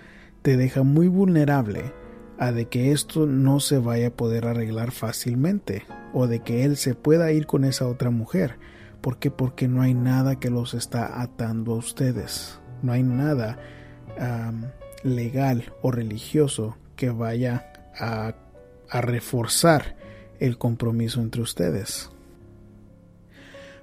te 0.43 0.55
deja 0.55 0.83
muy 0.83 1.09
vulnerable 1.09 1.91
a 2.39 2.53
de 2.53 2.69
que 2.69 2.93
esto 2.93 3.27
no 3.27 3.59
se 3.59 3.79
vaya 3.79 4.07
a 4.07 4.15
poder 4.15 4.47
arreglar 4.47 4.91
fácilmente 4.91 5.83
o 6.13 6.27
de 6.27 6.39
que 6.39 6.63
él 6.63 6.77
se 6.77 6.95
pueda 6.95 7.33
ir 7.33 7.47
con 7.47 7.65
esa 7.65 7.89
otra 7.89 8.11
mujer. 8.11 8.55
¿Por 9.01 9.17
qué? 9.17 9.31
Porque 9.31 9.67
no 9.67 9.81
hay 9.81 9.93
nada 9.93 10.39
que 10.39 10.49
los 10.49 10.73
está 10.73 11.21
atando 11.21 11.73
a 11.73 11.77
ustedes. 11.77 12.59
No 12.81 12.91
hay 12.93 13.03
nada 13.03 13.57
legal 15.03 15.73
o 15.81 15.91
religioso 15.91 16.77
que 16.95 17.09
vaya 17.09 17.73
a, 17.99 18.35
a 18.89 19.01
reforzar 19.01 19.95
el 20.39 20.57
compromiso 20.57 21.21
entre 21.21 21.41
ustedes. 21.41 22.11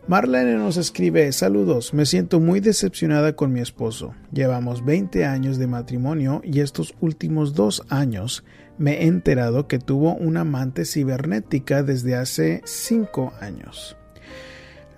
Marlene 0.09 0.57
nos 0.57 0.78
escribe, 0.78 1.31
saludos, 1.33 1.92
me 1.92 2.07
siento 2.07 2.40
muy 2.40 2.61
decepcionada 2.61 3.37
con 3.37 3.52
mi 3.52 3.61
esposo. 3.61 4.14
Llevamos 4.33 4.83
20 4.83 5.26
años 5.26 5.59
de 5.59 5.66
matrimonio 5.66 6.40
y 6.42 6.61
estos 6.61 6.94
últimos 7.00 7.52
dos 7.52 7.83
años 7.90 8.42
me 8.78 9.02
he 9.02 9.07
enterado 9.07 9.68
que 9.68 9.78
tuvo 9.78 10.14
una 10.14 10.40
amante 10.40 10.87
cibernética 10.87 11.83
desde 11.83 12.16
hace 12.16 12.62
5 12.64 13.35
años. 13.40 13.98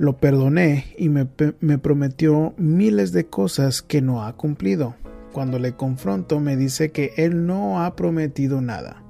Lo 0.00 0.16
perdoné 0.16 0.94
y 0.96 1.10
me, 1.10 1.28
me, 1.60 1.76
prometió 1.76 2.54
miles 2.56 3.12
de 3.12 3.26
cosas 3.26 3.82
que 3.82 4.00
no 4.00 4.24
ha 4.24 4.34
cumplido. 4.34 4.94
Cuando 5.30 5.58
le 5.58 5.72
confronto 5.72 6.40
me 6.40 6.56
dice 6.56 6.90
que 6.90 7.12
él 7.18 7.46
no 7.46 7.84
ha 7.84 7.96
prometido 7.96 8.62
nada, 8.62 9.02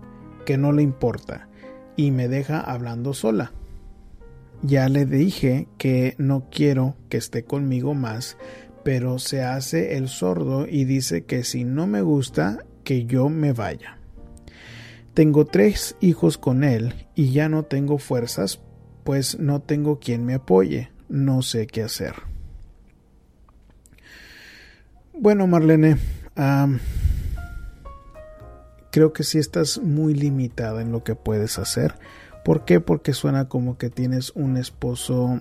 que 0.45 0.59
no 0.59 0.73
le 0.73 0.83
importa 0.83 1.49
y 1.95 2.11
me 2.11 2.27
deja 2.27 2.59
hablando 2.61 3.15
sola. 3.15 3.53
Ya 4.63 4.89
le 4.89 5.07
dije 5.07 5.69
que 5.79 6.17
no 6.19 6.49
quiero 6.51 6.97
que 7.09 7.19
esté 7.19 7.45
conmigo 7.45 7.95
más, 7.95 8.37
pero 8.83 9.21
se 9.21 9.45
hace 9.45 9.97
el 9.97 10.09
sordo 10.09 10.67
y 10.67 10.87
dice 10.87 11.23
que 11.23 11.45
si 11.45 11.63
no 11.63 11.87
me 11.87 12.03
gusta, 12.03 12.65
que 12.83 13.07
yo 13.07 13.29
me 13.29 13.53
vaya. 13.53 13.99
Tengo 15.15 15.45
tres 15.45 15.95
hijos 16.01 16.37
con 16.37 16.65
él 16.65 17.07
y 17.15 17.31
ya 17.31 17.49
no 17.49 17.63
tengo 17.63 17.99
fuerzas, 17.99 18.61
pues 19.11 19.41
no 19.41 19.61
tengo 19.61 19.99
quien 19.99 20.25
me 20.25 20.35
apoye. 20.35 20.89
No 21.09 21.43
sé 21.43 21.67
qué 21.67 21.83
hacer. 21.83 22.15
Bueno, 25.13 25.49
Marlene, 25.49 25.97
creo 28.93 29.13
que 29.13 29.25
sí 29.25 29.39
estás 29.39 29.79
muy 29.79 30.15
limitada 30.15 30.81
en 30.81 30.93
lo 30.93 31.03
que 31.03 31.17
puedes 31.17 31.59
hacer. 31.59 31.97
¿Por 32.45 32.65
qué? 32.65 32.79
Porque 32.79 33.13
suena 33.13 33.49
como 33.49 33.79
que 33.79 33.91
tienes 33.91 34.31
un 34.37 34.57
esposo 34.57 35.41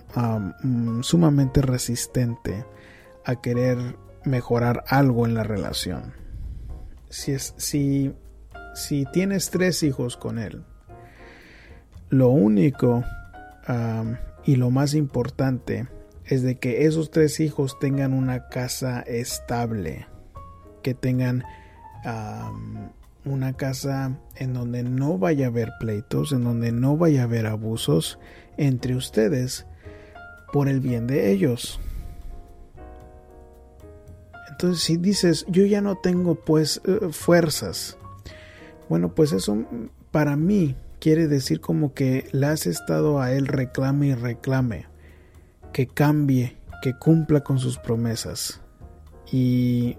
mm, 0.64 1.02
sumamente 1.02 1.62
resistente 1.62 2.64
a 3.24 3.36
querer 3.36 3.78
mejorar 4.24 4.82
algo 4.88 5.26
en 5.26 5.34
la 5.34 5.44
relación. 5.44 6.12
Si, 7.08 7.30
es, 7.30 7.54
si, 7.56 8.16
si 8.74 9.04
tienes 9.12 9.50
tres 9.50 9.84
hijos 9.84 10.16
con 10.16 10.40
él, 10.40 10.64
lo 12.08 12.30
único 12.30 13.04
y 14.44 14.56
lo 14.56 14.70
más 14.70 14.94
importante 14.94 15.86
es 16.24 16.42
de 16.42 16.58
que 16.58 16.86
esos 16.86 17.10
tres 17.10 17.40
hijos 17.40 17.78
tengan 17.78 18.12
una 18.12 18.48
casa 18.48 19.00
estable, 19.00 20.06
que 20.82 20.94
tengan 20.94 21.44
una 23.24 23.52
casa 23.54 24.18
en 24.36 24.54
donde 24.54 24.82
no 24.82 25.18
vaya 25.18 25.46
a 25.46 25.48
haber 25.48 25.72
pleitos, 25.78 26.32
en 26.32 26.44
donde 26.44 26.72
no 26.72 26.96
vaya 26.96 27.22
a 27.22 27.24
haber 27.24 27.46
abusos 27.46 28.18
entre 28.56 28.94
ustedes 28.94 29.66
por 30.52 30.68
el 30.68 30.80
bien 30.80 31.06
de 31.06 31.30
ellos. 31.30 31.80
Entonces 34.50 34.82
si 34.82 34.96
dices, 34.96 35.46
yo 35.48 35.64
ya 35.64 35.80
no 35.80 35.96
tengo 35.96 36.34
pues 36.34 36.80
eh, 36.84 37.08
fuerzas, 37.12 37.96
bueno 38.88 39.14
pues 39.14 39.32
eso 39.32 39.64
para 40.10 40.36
mí 40.36 40.76
quiere 41.00 41.26
decir 41.26 41.60
como 41.60 41.94
que 41.94 42.28
le 42.32 42.46
has 42.46 42.66
estado 42.66 43.20
a 43.20 43.32
él 43.32 43.46
reclame 43.46 44.08
y 44.08 44.14
reclame, 44.14 44.86
que 45.72 45.86
cambie, 45.86 46.58
que 46.82 46.94
cumpla 46.94 47.40
con 47.40 47.58
sus 47.58 47.78
promesas. 47.78 48.60
Y 49.32 49.96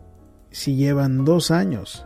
si 0.51 0.75
llevan 0.75 1.25
dos 1.25 1.51
años, 1.51 2.05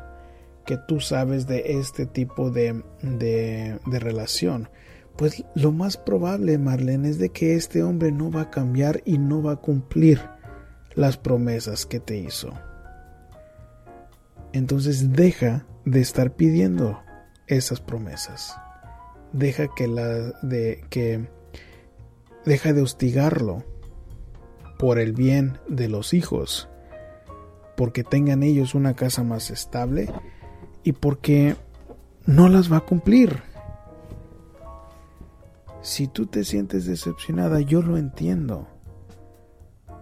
que 0.65 0.77
tú 0.77 0.99
sabes 0.99 1.47
de 1.47 1.79
este 1.79 2.05
tipo 2.05 2.49
de, 2.49 2.83
de, 3.01 3.99
relación? 3.99 4.69
Pues 5.15 5.45
lo 5.53 5.71
más 5.71 5.97
probable, 5.97 6.57
Marlene, 6.57 7.09
es 7.09 7.19
de 7.19 7.29
que 7.29 7.55
este 7.55 7.83
hombre 7.83 8.11
no 8.11 8.31
va 8.31 8.41
a 8.41 8.51
cambiar 8.51 9.01
y 9.05 9.17
no 9.17 9.41
va 9.41 9.53
a 9.53 9.61
cumplir 9.61 10.19
las 10.95 11.17
promesas 11.17 11.85
que 11.85 11.99
te 11.99 12.17
hizo. 12.17 12.51
Entonces 14.51 15.13
deja 15.13 15.65
de 15.85 16.01
estar 16.01 16.35
pidiendo 16.35 16.99
esas 17.47 17.79
promesas. 17.79 18.57
Deja 19.35 19.67
que 19.67 19.89
la 19.89 20.07
de 20.43 20.85
que 20.89 21.27
deja 22.45 22.71
de 22.71 22.81
hostigarlo 22.81 23.65
por 24.79 24.97
el 24.97 25.11
bien 25.11 25.57
de 25.67 25.89
los 25.89 26.13
hijos, 26.13 26.69
porque 27.75 28.05
tengan 28.05 28.43
ellos 28.43 28.75
una 28.75 28.95
casa 28.95 29.23
más 29.23 29.51
estable 29.51 30.09
y 30.83 30.93
porque 30.93 31.57
no 32.25 32.47
las 32.47 32.71
va 32.71 32.77
a 32.77 32.85
cumplir. 32.85 33.43
Si 35.81 36.07
tú 36.07 36.27
te 36.27 36.45
sientes 36.45 36.85
decepcionada, 36.85 37.59
yo 37.59 37.81
lo 37.81 37.97
entiendo. 37.97 38.69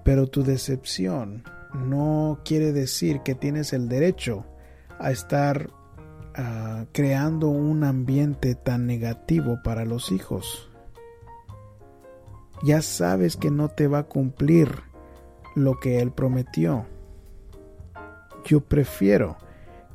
Pero 0.03 0.27
tu 0.27 0.43
decepción 0.43 1.43
no 1.73 2.39
quiere 2.45 2.71
decir 2.71 3.21
que 3.21 3.33
tienes 3.33 3.73
el 3.73 3.89
derecho 3.89 4.45
a 4.99 5.09
estar 5.09 5.71
uh, 6.37 6.85
creando 6.91 7.47
un 7.49 7.83
ambiente 7.83 8.55
tan 8.55 8.85
negativo 8.85 9.59
para 9.63 9.85
los 9.85 10.11
hijos. 10.11 10.69
Ya 12.63 12.81
sabes 12.81 13.35
que 13.35 13.51
no 13.51 13.69
te 13.69 13.87
va 13.87 13.99
a 13.99 14.03
cumplir 14.03 14.69
lo 15.55 15.79
que 15.79 15.99
él 15.99 16.11
prometió. 16.11 16.85
Yo 18.45 18.61
prefiero 18.61 19.37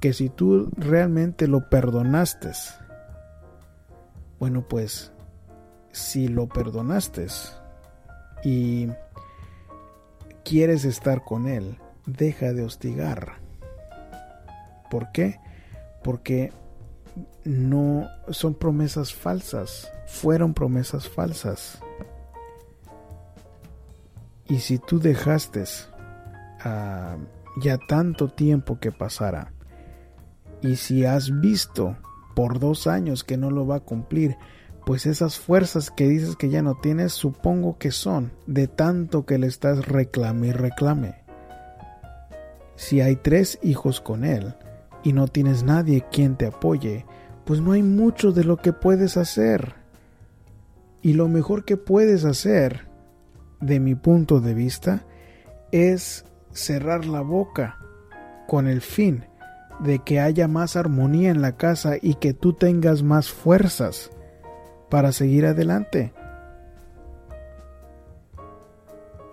que 0.00 0.12
si 0.12 0.28
tú 0.28 0.70
realmente 0.76 1.48
lo 1.48 1.68
perdonaste, 1.68 2.52
bueno 4.38 4.66
pues 4.68 5.12
si 5.92 6.28
lo 6.28 6.46
perdonaste 6.48 7.26
y 8.44 8.88
quieres 10.44 10.84
estar 10.84 11.24
con 11.24 11.48
él, 11.48 11.78
deja 12.06 12.52
de 12.52 12.62
hostigar. 12.62 13.38
¿Por 14.90 15.10
qué? 15.12 15.40
Porque 16.02 16.52
no 17.44 18.08
son 18.30 18.54
promesas 18.54 19.12
falsas, 19.12 19.90
fueron 20.06 20.54
promesas 20.54 21.08
falsas. 21.08 21.78
Y 24.46 24.60
si 24.60 24.78
tú 24.78 24.98
dejaste 24.98 25.64
uh, 26.64 27.18
ya 27.60 27.78
tanto 27.78 28.28
tiempo 28.28 28.78
que 28.78 28.92
pasara, 28.92 29.52
y 30.60 30.76
si 30.76 31.04
has 31.04 31.40
visto 31.40 31.96
por 32.34 32.58
dos 32.58 32.86
años 32.86 33.24
que 33.24 33.36
no 33.36 33.50
lo 33.50 33.66
va 33.66 33.76
a 33.76 33.80
cumplir, 33.80 34.36
pues 34.86 35.06
esas 35.06 35.38
fuerzas 35.38 35.90
que 35.90 36.08
dices 36.08 36.36
que 36.36 36.48
ya 36.48 36.62
no 36.62 36.74
tienes, 36.76 37.12
supongo 37.12 37.78
que 37.78 37.90
son 37.90 38.32
de 38.46 38.68
tanto 38.68 39.26
que 39.26 39.38
le 39.38 39.46
estás 39.46 39.86
reclame 39.86 40.48
y 40.48 40.52
reclame. 40.52 41.24
Si 42.74 43.00
hay 43.00 43.16
tres 43.16 43.58
hijos 43.62 44.00
con 44.00 44.24
él 44.24 44.54
y 45.08 45.14
no 45.14 45.26
tienes 45.26 45.62
nadie 45.62 46.04
quien 46.12 46.36
te 46.36 46.44
apoye, 46.44 47.06
pues 47.46 47.62
no 47.62 47.72
hay 47.72 47.82
mucho 47.82 48.30
de 48.30 48.44
lo 48.44 48.58
que 48.58 48.74
puedes 48.74 49.16
hacer. 49.16 49.72
Y 51.00 51.14
lo 51.14 51.28
mejor 51.28 51.64
que 51.64 51.78
puedes 51.78 52.26
hacer, 52.26 52.88
de 53.58 53.80
mi 53.80 53.94
punto 53.94 54.40
de 54.40 54.52
vista, 54.52 55.06
es 55.72 56.26
cerrar 56.52 57.06
la 57.06 57.22
boca 57.22 57.78
con 58.46 58.68
el 58.68 58.82
fin 58.82 59.24
de 59.80 60.00
que 60.00 60.20
haya 60.20 60.46
más 60.46 60.76
armonía 60.76 61.30
en 61.30 61.40
la 61.40 61.56
casa 61.56 61.94
y 62.02 62.16
que 62.16 62.34
tú 62.34 62.52
tengas 62.52 63.02
más 63.02 63.30
fuerzas 63.30 64.10
para 64.90 65.12
seguir 65.12 65.46
adelante. 65.46 66.12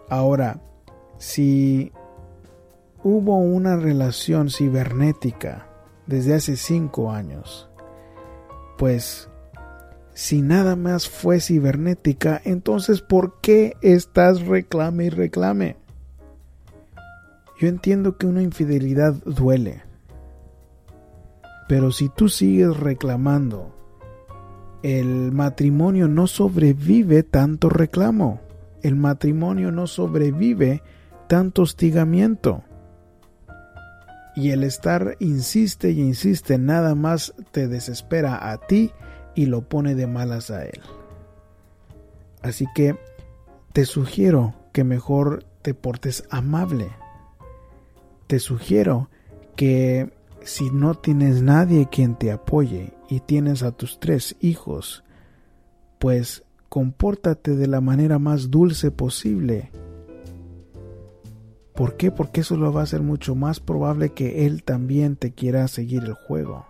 Ahora, 0.08 0.62
si 1.18 1.92
hubo 3.06 3.38
una 3.38 3.76
relación 3.76 4.50
cibernética 4.50 5.68
desde 6.08 6.34
hace 6.34 6.56
cinco 6.56 7.12
años, 7.12 7.70
pues 8.80 9.30
si 10.16 10.42
nada 10.42 10.76
más 10.76 11.08
fue 11.08 11.40
cibernética, 11.40 12.42
entonces 12.44 13.02
¿por 13.02 13.40
qué 13.42 13.78
estás 13.82 14.42
reclame 14.48 15.06
y 15.06 15.10
reclame? 15.10 15.78
Yo 17.60 17.68
entiendo 17.68 18.18
que 18.18 18.26
una 18.26 18.42
infidelidad 18.42 19.14
duele, 19.24 19.84
pero 21.70 21.92
si 21.92 22.10
tú 22.10 22.28
sigues 22.28 22.76
reclamando, 22.76 23.76
el 24.82 25.32
matrimonio 25.32 26.08
no 26.08 26.26
sobrevive 26.26 27.22
tanto 27.22 27.70
reclamo. 27.70 28.42
El 28.82 28.96
matrimonio 28.96 29.72
no 29.72 29.88
sobrevive 29.88 30.82
tanto 31.28 31.64
hostigamiento. 31.64 32.64
Y 34.36 34.52
el 34.52 34.64
estar 34.64 35.16
insiste 35.20 35.92
y 35.92 36.02
insiste 36.02 36.58
nada 36.58 36.94
más 36.96 37.34
te 37.52 37.68
desespera 37.68 38.52
a 38.52 38.58
ti 38.58 38.92
y 39.34 39.46
lo 39.46 39.62
pone 39.68 39.96
de 39.96 40.08
malas 40.08 40.52
a 40.52 40.66
él. 40.66 40.82
Así 42.42 42.66
que 42.76 42.98
te 43.74 43.86
sugiero 43.86 44.54
que 44.72 44.84
mejor 44.84 45.46
te 45.62 45.74
portes 45.74 46.26
amable. 46.30 46.90
Te 48.28 48.40
sugiero 48.40 49.10
que 49.56 50.12
si 50.44 50.70
no 50.70 50.96
tienes 50.96 51.42
nadie 51.42 51.88
quien 51.90 52.16
te 52.16 52.32
apoye 52.32 52.94
y 53.10 53.22
tienes 53.22 53.64
a 53.64 53.72
tus 53.72 54.00
tres 54.00 54.36
hijos, 54.40 55.04
pues 55.98 56.44
compórtate 56.70 57.56
de 57.56 57.68
la 57.68 57.82
manera 57.82 58.20
más 58.20 58.52
dulce 58.52 58.92
posible. 58.92 59.72
¿Por 61.76 61.98
qué? 61.98 62.10
Porque 62.10 62.42
eso 62.42 62.56
lo 62.56 62.72
va 62.72 62.82
a 62.82 62.84
hacer 62.84 63.02
mucho 63.02 63.36
más 63.36 63.60
probable 63.60 64.12
que 64.12 64.46
él 64.46 64.64
también 64.64 65.18
te 65.18 65.34
quiera 65.34 65.68
seguir 65.68 66.04
el 66.04 66.14
juego. 66.14 66.66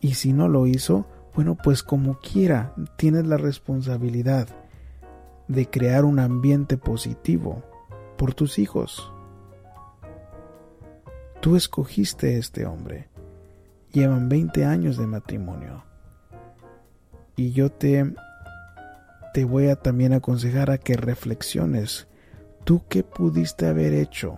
Y 0.00 0.14
si 0.14 0.32
no 0.32 0.48
lo 0.48 0.66
hizo, 0.66 1.06
bueno, 1.34 1.56
pues 1.56 1.82
como 1.82 2.20
quiera, 2.20 2.74
tienes 2.96 3.26
la 3.26 3.36
responsabilidad 3.36 4.48
de 5.48 5.68
crear 5.68 6.04
un 6.04 6.20
ambiente 6.20 6.76
positivo 6.76 7.64
por 8.16 8.34
tus 8.34 8.58
hijos. 8.58 9.12
Tú 11.40 11.56
escogiste 11.56 12.38
este 12.38 12.66
hombre. 12.66 13.08
Llevan 13.92 14.28
20 14.28 14.64
años 14.64 14.96
de 14.96 15.06
matrimonio. 15.06 15.84
Y 17.34 17.52
yo 17.52 17.70
te 17.70 18.14
te 19.34 19.44
voy 19.44 19.68
a 19.68 19.76
también 19.76 20.12
aconsejar 20.14 20.70
a 20.70 20.78
que 20.78 20.96
reflexiones 20.96 22.08
tú 22.68 22.82
qué 22.86 23.02
pudiste 23.02 23.66
haber 23.66 23.94
hecho 23.94 24.36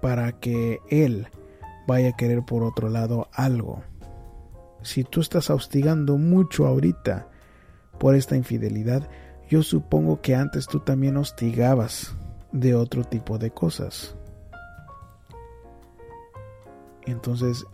para 0.00 0.32
que 0.32 0.80
él 0.88 1.28
vaya 1.86 2.08
a 2.08 2.16
querer 2.16 2.42
por 2.42 2.62
otro 2.62 2.88
lado 2.88 3.28
algo. 3.34 3.82
Si 4.80 5.04
tú 5.04 5.20
estás 5.20 5.50
hostigando 5.50 6.16
mucho 6.16 6.66
ahorita 6.66 7.28
por 7.98 8.14
esta 8.14 8.34
infidelidad, 8.34 9.10
yo 9.46 9.62
supongo 9.62 10.22
que 10.22 10.34
antes 10.34 10.66
tú 10.66 10.80
también 10.80 11.18
hostigabas 11.18 12.16
de 12.50 12.74
otro 12.74 13.04
tipo 13.04 13.36
de 13.36 13.50
cosas. 13.50 14.16
Entonces, 17.02 17.66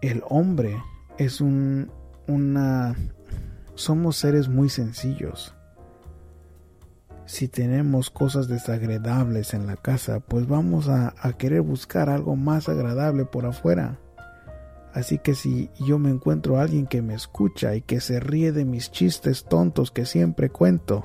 el 0.00 0.22
hombre 0.30 0.82
es 1.18 1.42
un, 1.42 1.90
una... 2.26 2.96
Somos 3.74 4.16
seres 4.16 4.48
muy 4.48 4.70
sencillos. 4.70 5.54
Si 7.32 7.48
tenemos 7.48 8.10
cosas 8.10 8.46
desagradables 8.46 9.54
en 9.54 9.66
la 9.66 9.76
casa, 9.76 10.20
pues 10.20 10.46
vamos 10.46 10.90
a, 10.90 11.14
querer 11.38 11.62
buscar 11.62 12.10
algo 12.10 12.36
más 12.36 12.68
agradable 12.68 13.24
por 13.24 13.46
afuera. 13.46 13.98
Así 14.92 15.18
que 15.18 15.34
si 15.34 15.70
yo 15.80 15.98
me 15.98 16.10
encuentro 16.10 16.58
a 16.58 16.62
alguien 16.62 16.86
que 16.86 17.00
me 17.00 17.14
escucha 17.14 17.74
y 17.74 17.80
que 17.80 18.02
se 18.02 18.20
ríe 18.20 18.52
de 18.52 18.66
mis 18.66 18.90
chistes 18.90 19.46
tontos 19.46 19.90
que 19.90 20.04
siempre 20.04 20.50
cuento, 20.50 21.04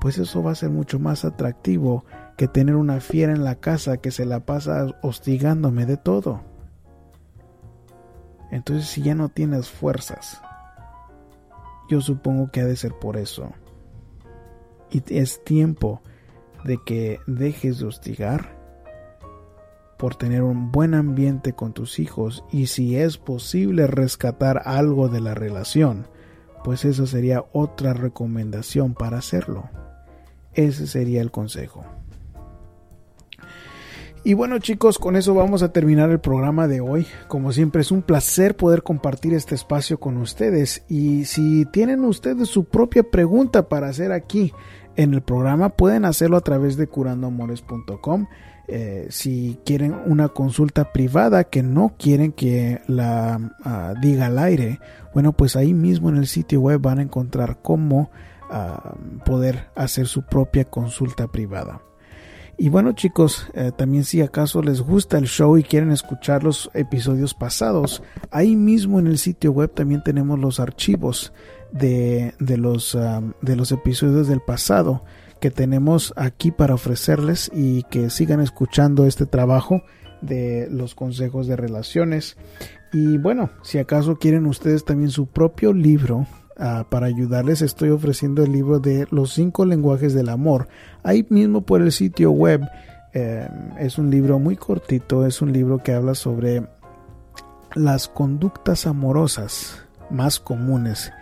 pues 0.00 0.16
eso 0.18 0.44
va 0.44 0.52
a 0.52 0.54
ser 0.54 0.70
mucho 0.70 1.00
más 1.00 1.24
atractivo 1.24 2.04
que 2.36 2.46
tener 2.46 2.76
una 2.76 3.00
fiera 3.00 3.32
en 3.32 3.42
la 3.42 3.56
casa 3.56 3.96
que 3.96 4.12
se 4.12 4.26
la 4.26 4.46
pasa 4.46 4.86
hostigándome 5.02 5.86
de 5.86 5.96
todo. 5.96 6.42
Entonces 8.52 8.86
si 8.86 9.02
ya 9.02 9.16
no 9.16 9.28
tienes 9.28 9.68
fuerzas, 9.70 10.40
yo 11.90 12.00
supongo 12.00 12.52
que 12.52 12.60
ha 12.60 12.64
de 12.64 12.76
ser 12.76 12.92
por 12.92 13.16
eso. 13.16 13.50
Y 14.94 15.02
es 15.08 15.42
tiempo 15.42 16.00
de 16.64 16.78
que 16.86 17.18
dejes 17.26 17.80
de 17.80 17.86
hostigar 17.86 18.56
por 19.98 20.14
tener 20.14 20.42
un 20.42 20.70
buen 20.70 20.94
ambiente 20.94 21.52
con 21.52 21.72
tus 21.72 21.98
hijos 21.98 22.44
y 22.52 22.66
si 22.68 22.96
es 22.96 23.18
posible 23.18 23.86
rescatar 23.88 24.62
algo 24.64 25.08
de 25.08 25.20
la 25.20 25.34
relación, 25.34 26.06
pues 26.62 26.84
eso 26.84 27.06
sería 27.06 27.44
otra 27.52 27.92
recomendación 27.92 28.94
para 28.94 29.18
hacerlo. 29.18 29.68
Ese 30.52 30.86
sería 30.86 31.20
el 31.20 31.32
consejo. 31.32 31.84
Y 34.26 34.32
bueno 34.32 34.58
chicos, 34.58 34.98
con 34.98 35.16
eso 35.16 35.34
vamos 35.34 35.62
a 35.62 35.70
terminar 35.72 36.10
el 36.10 36.18
programa 36.18 36.66
de 36.66 36.80
hoy. 36.80 37.06
Como 37.28 37.52
siempre 37.52 37.82
es 37.82 37.90
un 37.90 38.00
placer 38.00 38.56
poder 38.56 38.82
compartir 38.82 39.34
este 39.34 39.54
espacio 39.54 40.00
con 40.00 40.16
ustedes. 40.16 40.82
Y 40.88 41.26
si 41.26 41.66
tienen 41.66 42.02
ustedes 42.04 42.48
su 42.48 42.64
propia 42.64 43.02
pregunta 43.02 43.68
para 43.68 43.88
hacer 43.88 44.12
aquí 44.12 44.54
en 44.96 45.14
el 45.14 45.22
programa, 45.22 45.70
pueden 45.70 46.04
hacerlo 46.04 46.36
a 46.36 46.40
través 46.42 46.76
de 46.76 46.86
curandoamores.com. 46.86 48.26
Eh, 48.66 49.08
si 49.10 49.58
quieren 49.66 49.94
una 50.06 50.28
consulta 50.28 50.92
privada 50.92 51.44
que 51.44 51.62
no 51.62 51.94
quieren 51.98 52.32
que 52.32 52.80
la 52.86 53.52
ah, 53.62 53.94
diga 54.00 54.26
al 54.26 54.38
aire, 54.38 54.80
bueno, 55.12 55.32
pues 55.32 55.54
ahí 55.56 55.74
mismo 55.74 56.08
en 56.08 56.16
el 56.16 56.26
sitio 56.26 56.60
web 56.60 56.80
van 56.80 56.98
a 56.98 57.02
encontrar 57.02 57.58
cómo 57.60 58.10
ah, 58.50 58.94
poder 59.26 59.68
hacer 59.74 60.06
su 60.06 60.22
propia 60.22 60.64
consulta 60.64 61.28
privada. 61.28 61.82
Y 62.56 62.68
bueno 62.68 62.92
chicos, 62.92 63.48
eh, 63.54 63.72
también 63.76 64.04
si 64.04 64.20
acaso 64.22 64.62
les 64.62 64.80
gusta 64.80 65.18
el 65.18 65.26
show 65.26 65.56
y 65.58 65.64
quieren 65.64 65.90
escuchar 65.90 66.44
los 66.44 66.70
episodios 66.72 67.34
pasados, 67.34 68.02
ahí 68.30 68.54
mismo 68.54 69.00
en 69.00 69.08
el 69.08 69.18
sitio 69.18 69.50
web 69.50 69.72
también 69.74 70.04
tenemos 70.04 70.38
los 70.38 70.60
archivos 70.60 71.32
de, 71.74 72.34
los, 72.56 72.94
ah, 72.94 73.20
de 73.42 73.56
los 73.56 73.72
episodios 73.72 74.28
del 74.28 74.40
pasado 74.40 75.04
que 75.40 75.50
tenemos 75.50 76.14
aquí 76.16 76.50
para 76.50 76.74
ofrecerles 76.74 77.50
y 77.54 77.82
que 77.84 78.08
sigan 78.08 78.40
escuchando 78.40 79.06
este 79.06 79.26
trabajo 79.26 79.82
de 80.22 80.68
los 80.70 80.94
consejos 80.94 81.46
de 81.46 81.56
relaciones. 81.56 82.36
Y 82.92 83.18
bueno, 83.18 83.50
si 83.62 83.78
acaso 83.78 84.16
quieren 84.16 84.46
ustedes 84.46 84.84
también 84.84 85.10
su 85.10 85.26
propio 85.26 85.72
libro, 85.72 86.26
Ah, 86.56 86.86
para 86.88 87.06
ayudarles 87.06 87.62
estoy 87.62 87.90
ofreciendo 87.90 88.44
el 88.44 88.52
libro 88.52 88.78
de 88.78 89.08
los 89.10 89.32
cinco 89.32 89.64
lenguajes 89.64 90.14
del 90.14 90.28
amor. 90.28 90.68
Ahí 91.02 91.26
mismo 91.28 91.62
por 91.62 91.82
el 91.82 91.90
sitio 91.90 92.30
web. 92.30 92.62
Eh, 93.12 93.48
es 93.78 93.98
un 93.98 94.10
libro 94.10 94.38
muy 94.38 94.56
cortito, 94.56 95.26
es 95.26 95.40
un 95.42 95.52
libro 95.52 95.78
que 95.78 95.92
habla 95.92 96.14
sobre 96.14 96.66
las 97.74 98.08
conductas 98.08 98.86
amorosas 98.86 99.82
más 100.10 100.38
comunes 100.40 101.12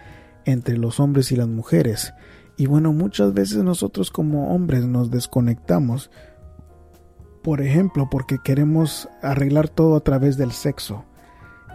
entre 0.44 0.76
los 0.76 1.00
hombres 1.00 1.32
y 1.32 1.36
las 1.36 1.48
mujeres. 1.48 2.14
Y 2.56 2.66
bueno, 2.66 2.92
muchas 2.92 3.32
veces 3.32 3.64
nosotros 3.64 4.10
como 4.10 4.54
hombres 4.54 4.84
nos 4.86 5.10
desconectamos, 5.10 6.10
por 7.42 7.60
ejemplo, 7.60 8.08
porque 8.10 8.38
queremos 8.42 9.08
arreglar 9.22 9.68
todo 9.68 9.96
a 9.96 10.00
través 10.00 10.36
del 10.36 10.52
sexo. 10.52 11.04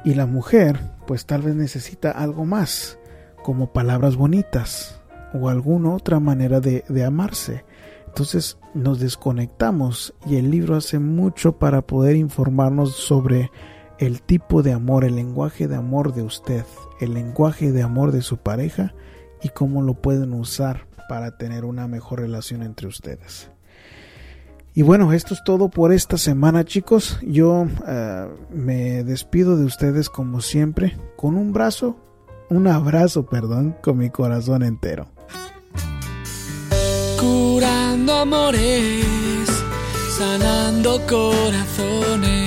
Y 0.06 0.14
la 0.14 0.26
mujer, 0.26 0.80
pues 1.06 1.26
tal 1.26 1.42
vez 1.42 1.56
necesita 1.56 2.12
algo 2.12 2.46
más 2.46 2.98
como 3.44 3.74
palabras 3.74 4.16
bonitas 4.16 5.02
o 5.34 5.50
alguna 5.50 5.94
otra 5.94 6.20
manera 6.20 6.60
de, 6.60 6.84
amarse. 7.06 7.66
Entonces 8.08 8.58
nos 8.74 9.00
desconectamos 9.00 10.14
y 10.26 10.38
el 10.38 10.50
libro 10.52 10.76
hace 10.76 11.00
mucho 11.00 11.54
para 11.60 11.82
poder 11.82 12.16
informarnos 12.16 12.96
sobre 12.96 13.52
el 14.00 14.22
tipo 14.22 14.64
de 14.64 14.74
amor, 14.74 15.04
el 15.04 15.16
lenguaje 15.16 15.68
de 15.68 15.76
amor 15.76 16.14
de 16.14 16.24
usted, 16.24 16.66
el 17.00 17.14
lenguaje 17.14 17.72
de 17.72 17.82
amor 17.82 18.12
de 18.12 18.22
su 18.22 18.38
pareja 18.38 18.94
y 19.42 19.50
cómo 19.50 19.82
lo 19.82 19.96
pueden 19.96 20.34
usar 20.34 20.88
para 21.10 21.38
tener 21.38 21.66
una 21.66 21.88
mejor 21.88 22.20
relación 22.20 22.64
entre 22.64 22.88
ustedes. 22.88 23.50
Y 24.74 24.84
bueno, 24.84 25.14
esto 25.14 25.34
es 25.34 25.44
todo 25.44 25.70
por 25.70 25.92
esta 25.92 26.18
semana 26.18 26.64
chicos. 26.64 27.20
Yo 27.24 27.66
eh, 27.88 28.28
me 28.52 29.04
despido 29.04 29.58
de 29.58 29.66
ustedes 29.66 30.10
como 30.10 30.42
siempre 30.42 30.98
con 31.16 31.36
un 31.36 31.52
brazo 31.52 31.98
un 32.50 32.68
abrazo, 32.68 33.26
perdón, 33.26 33.76
con 33.82 33.98
mi 33.98 34.10
corazón 34.10 34.64
entero. 34.64 35.08
Curando 37.20 38.14
amores, 38.14 39.48
sanando 40.18 41.02
corazones. 41.08 42.47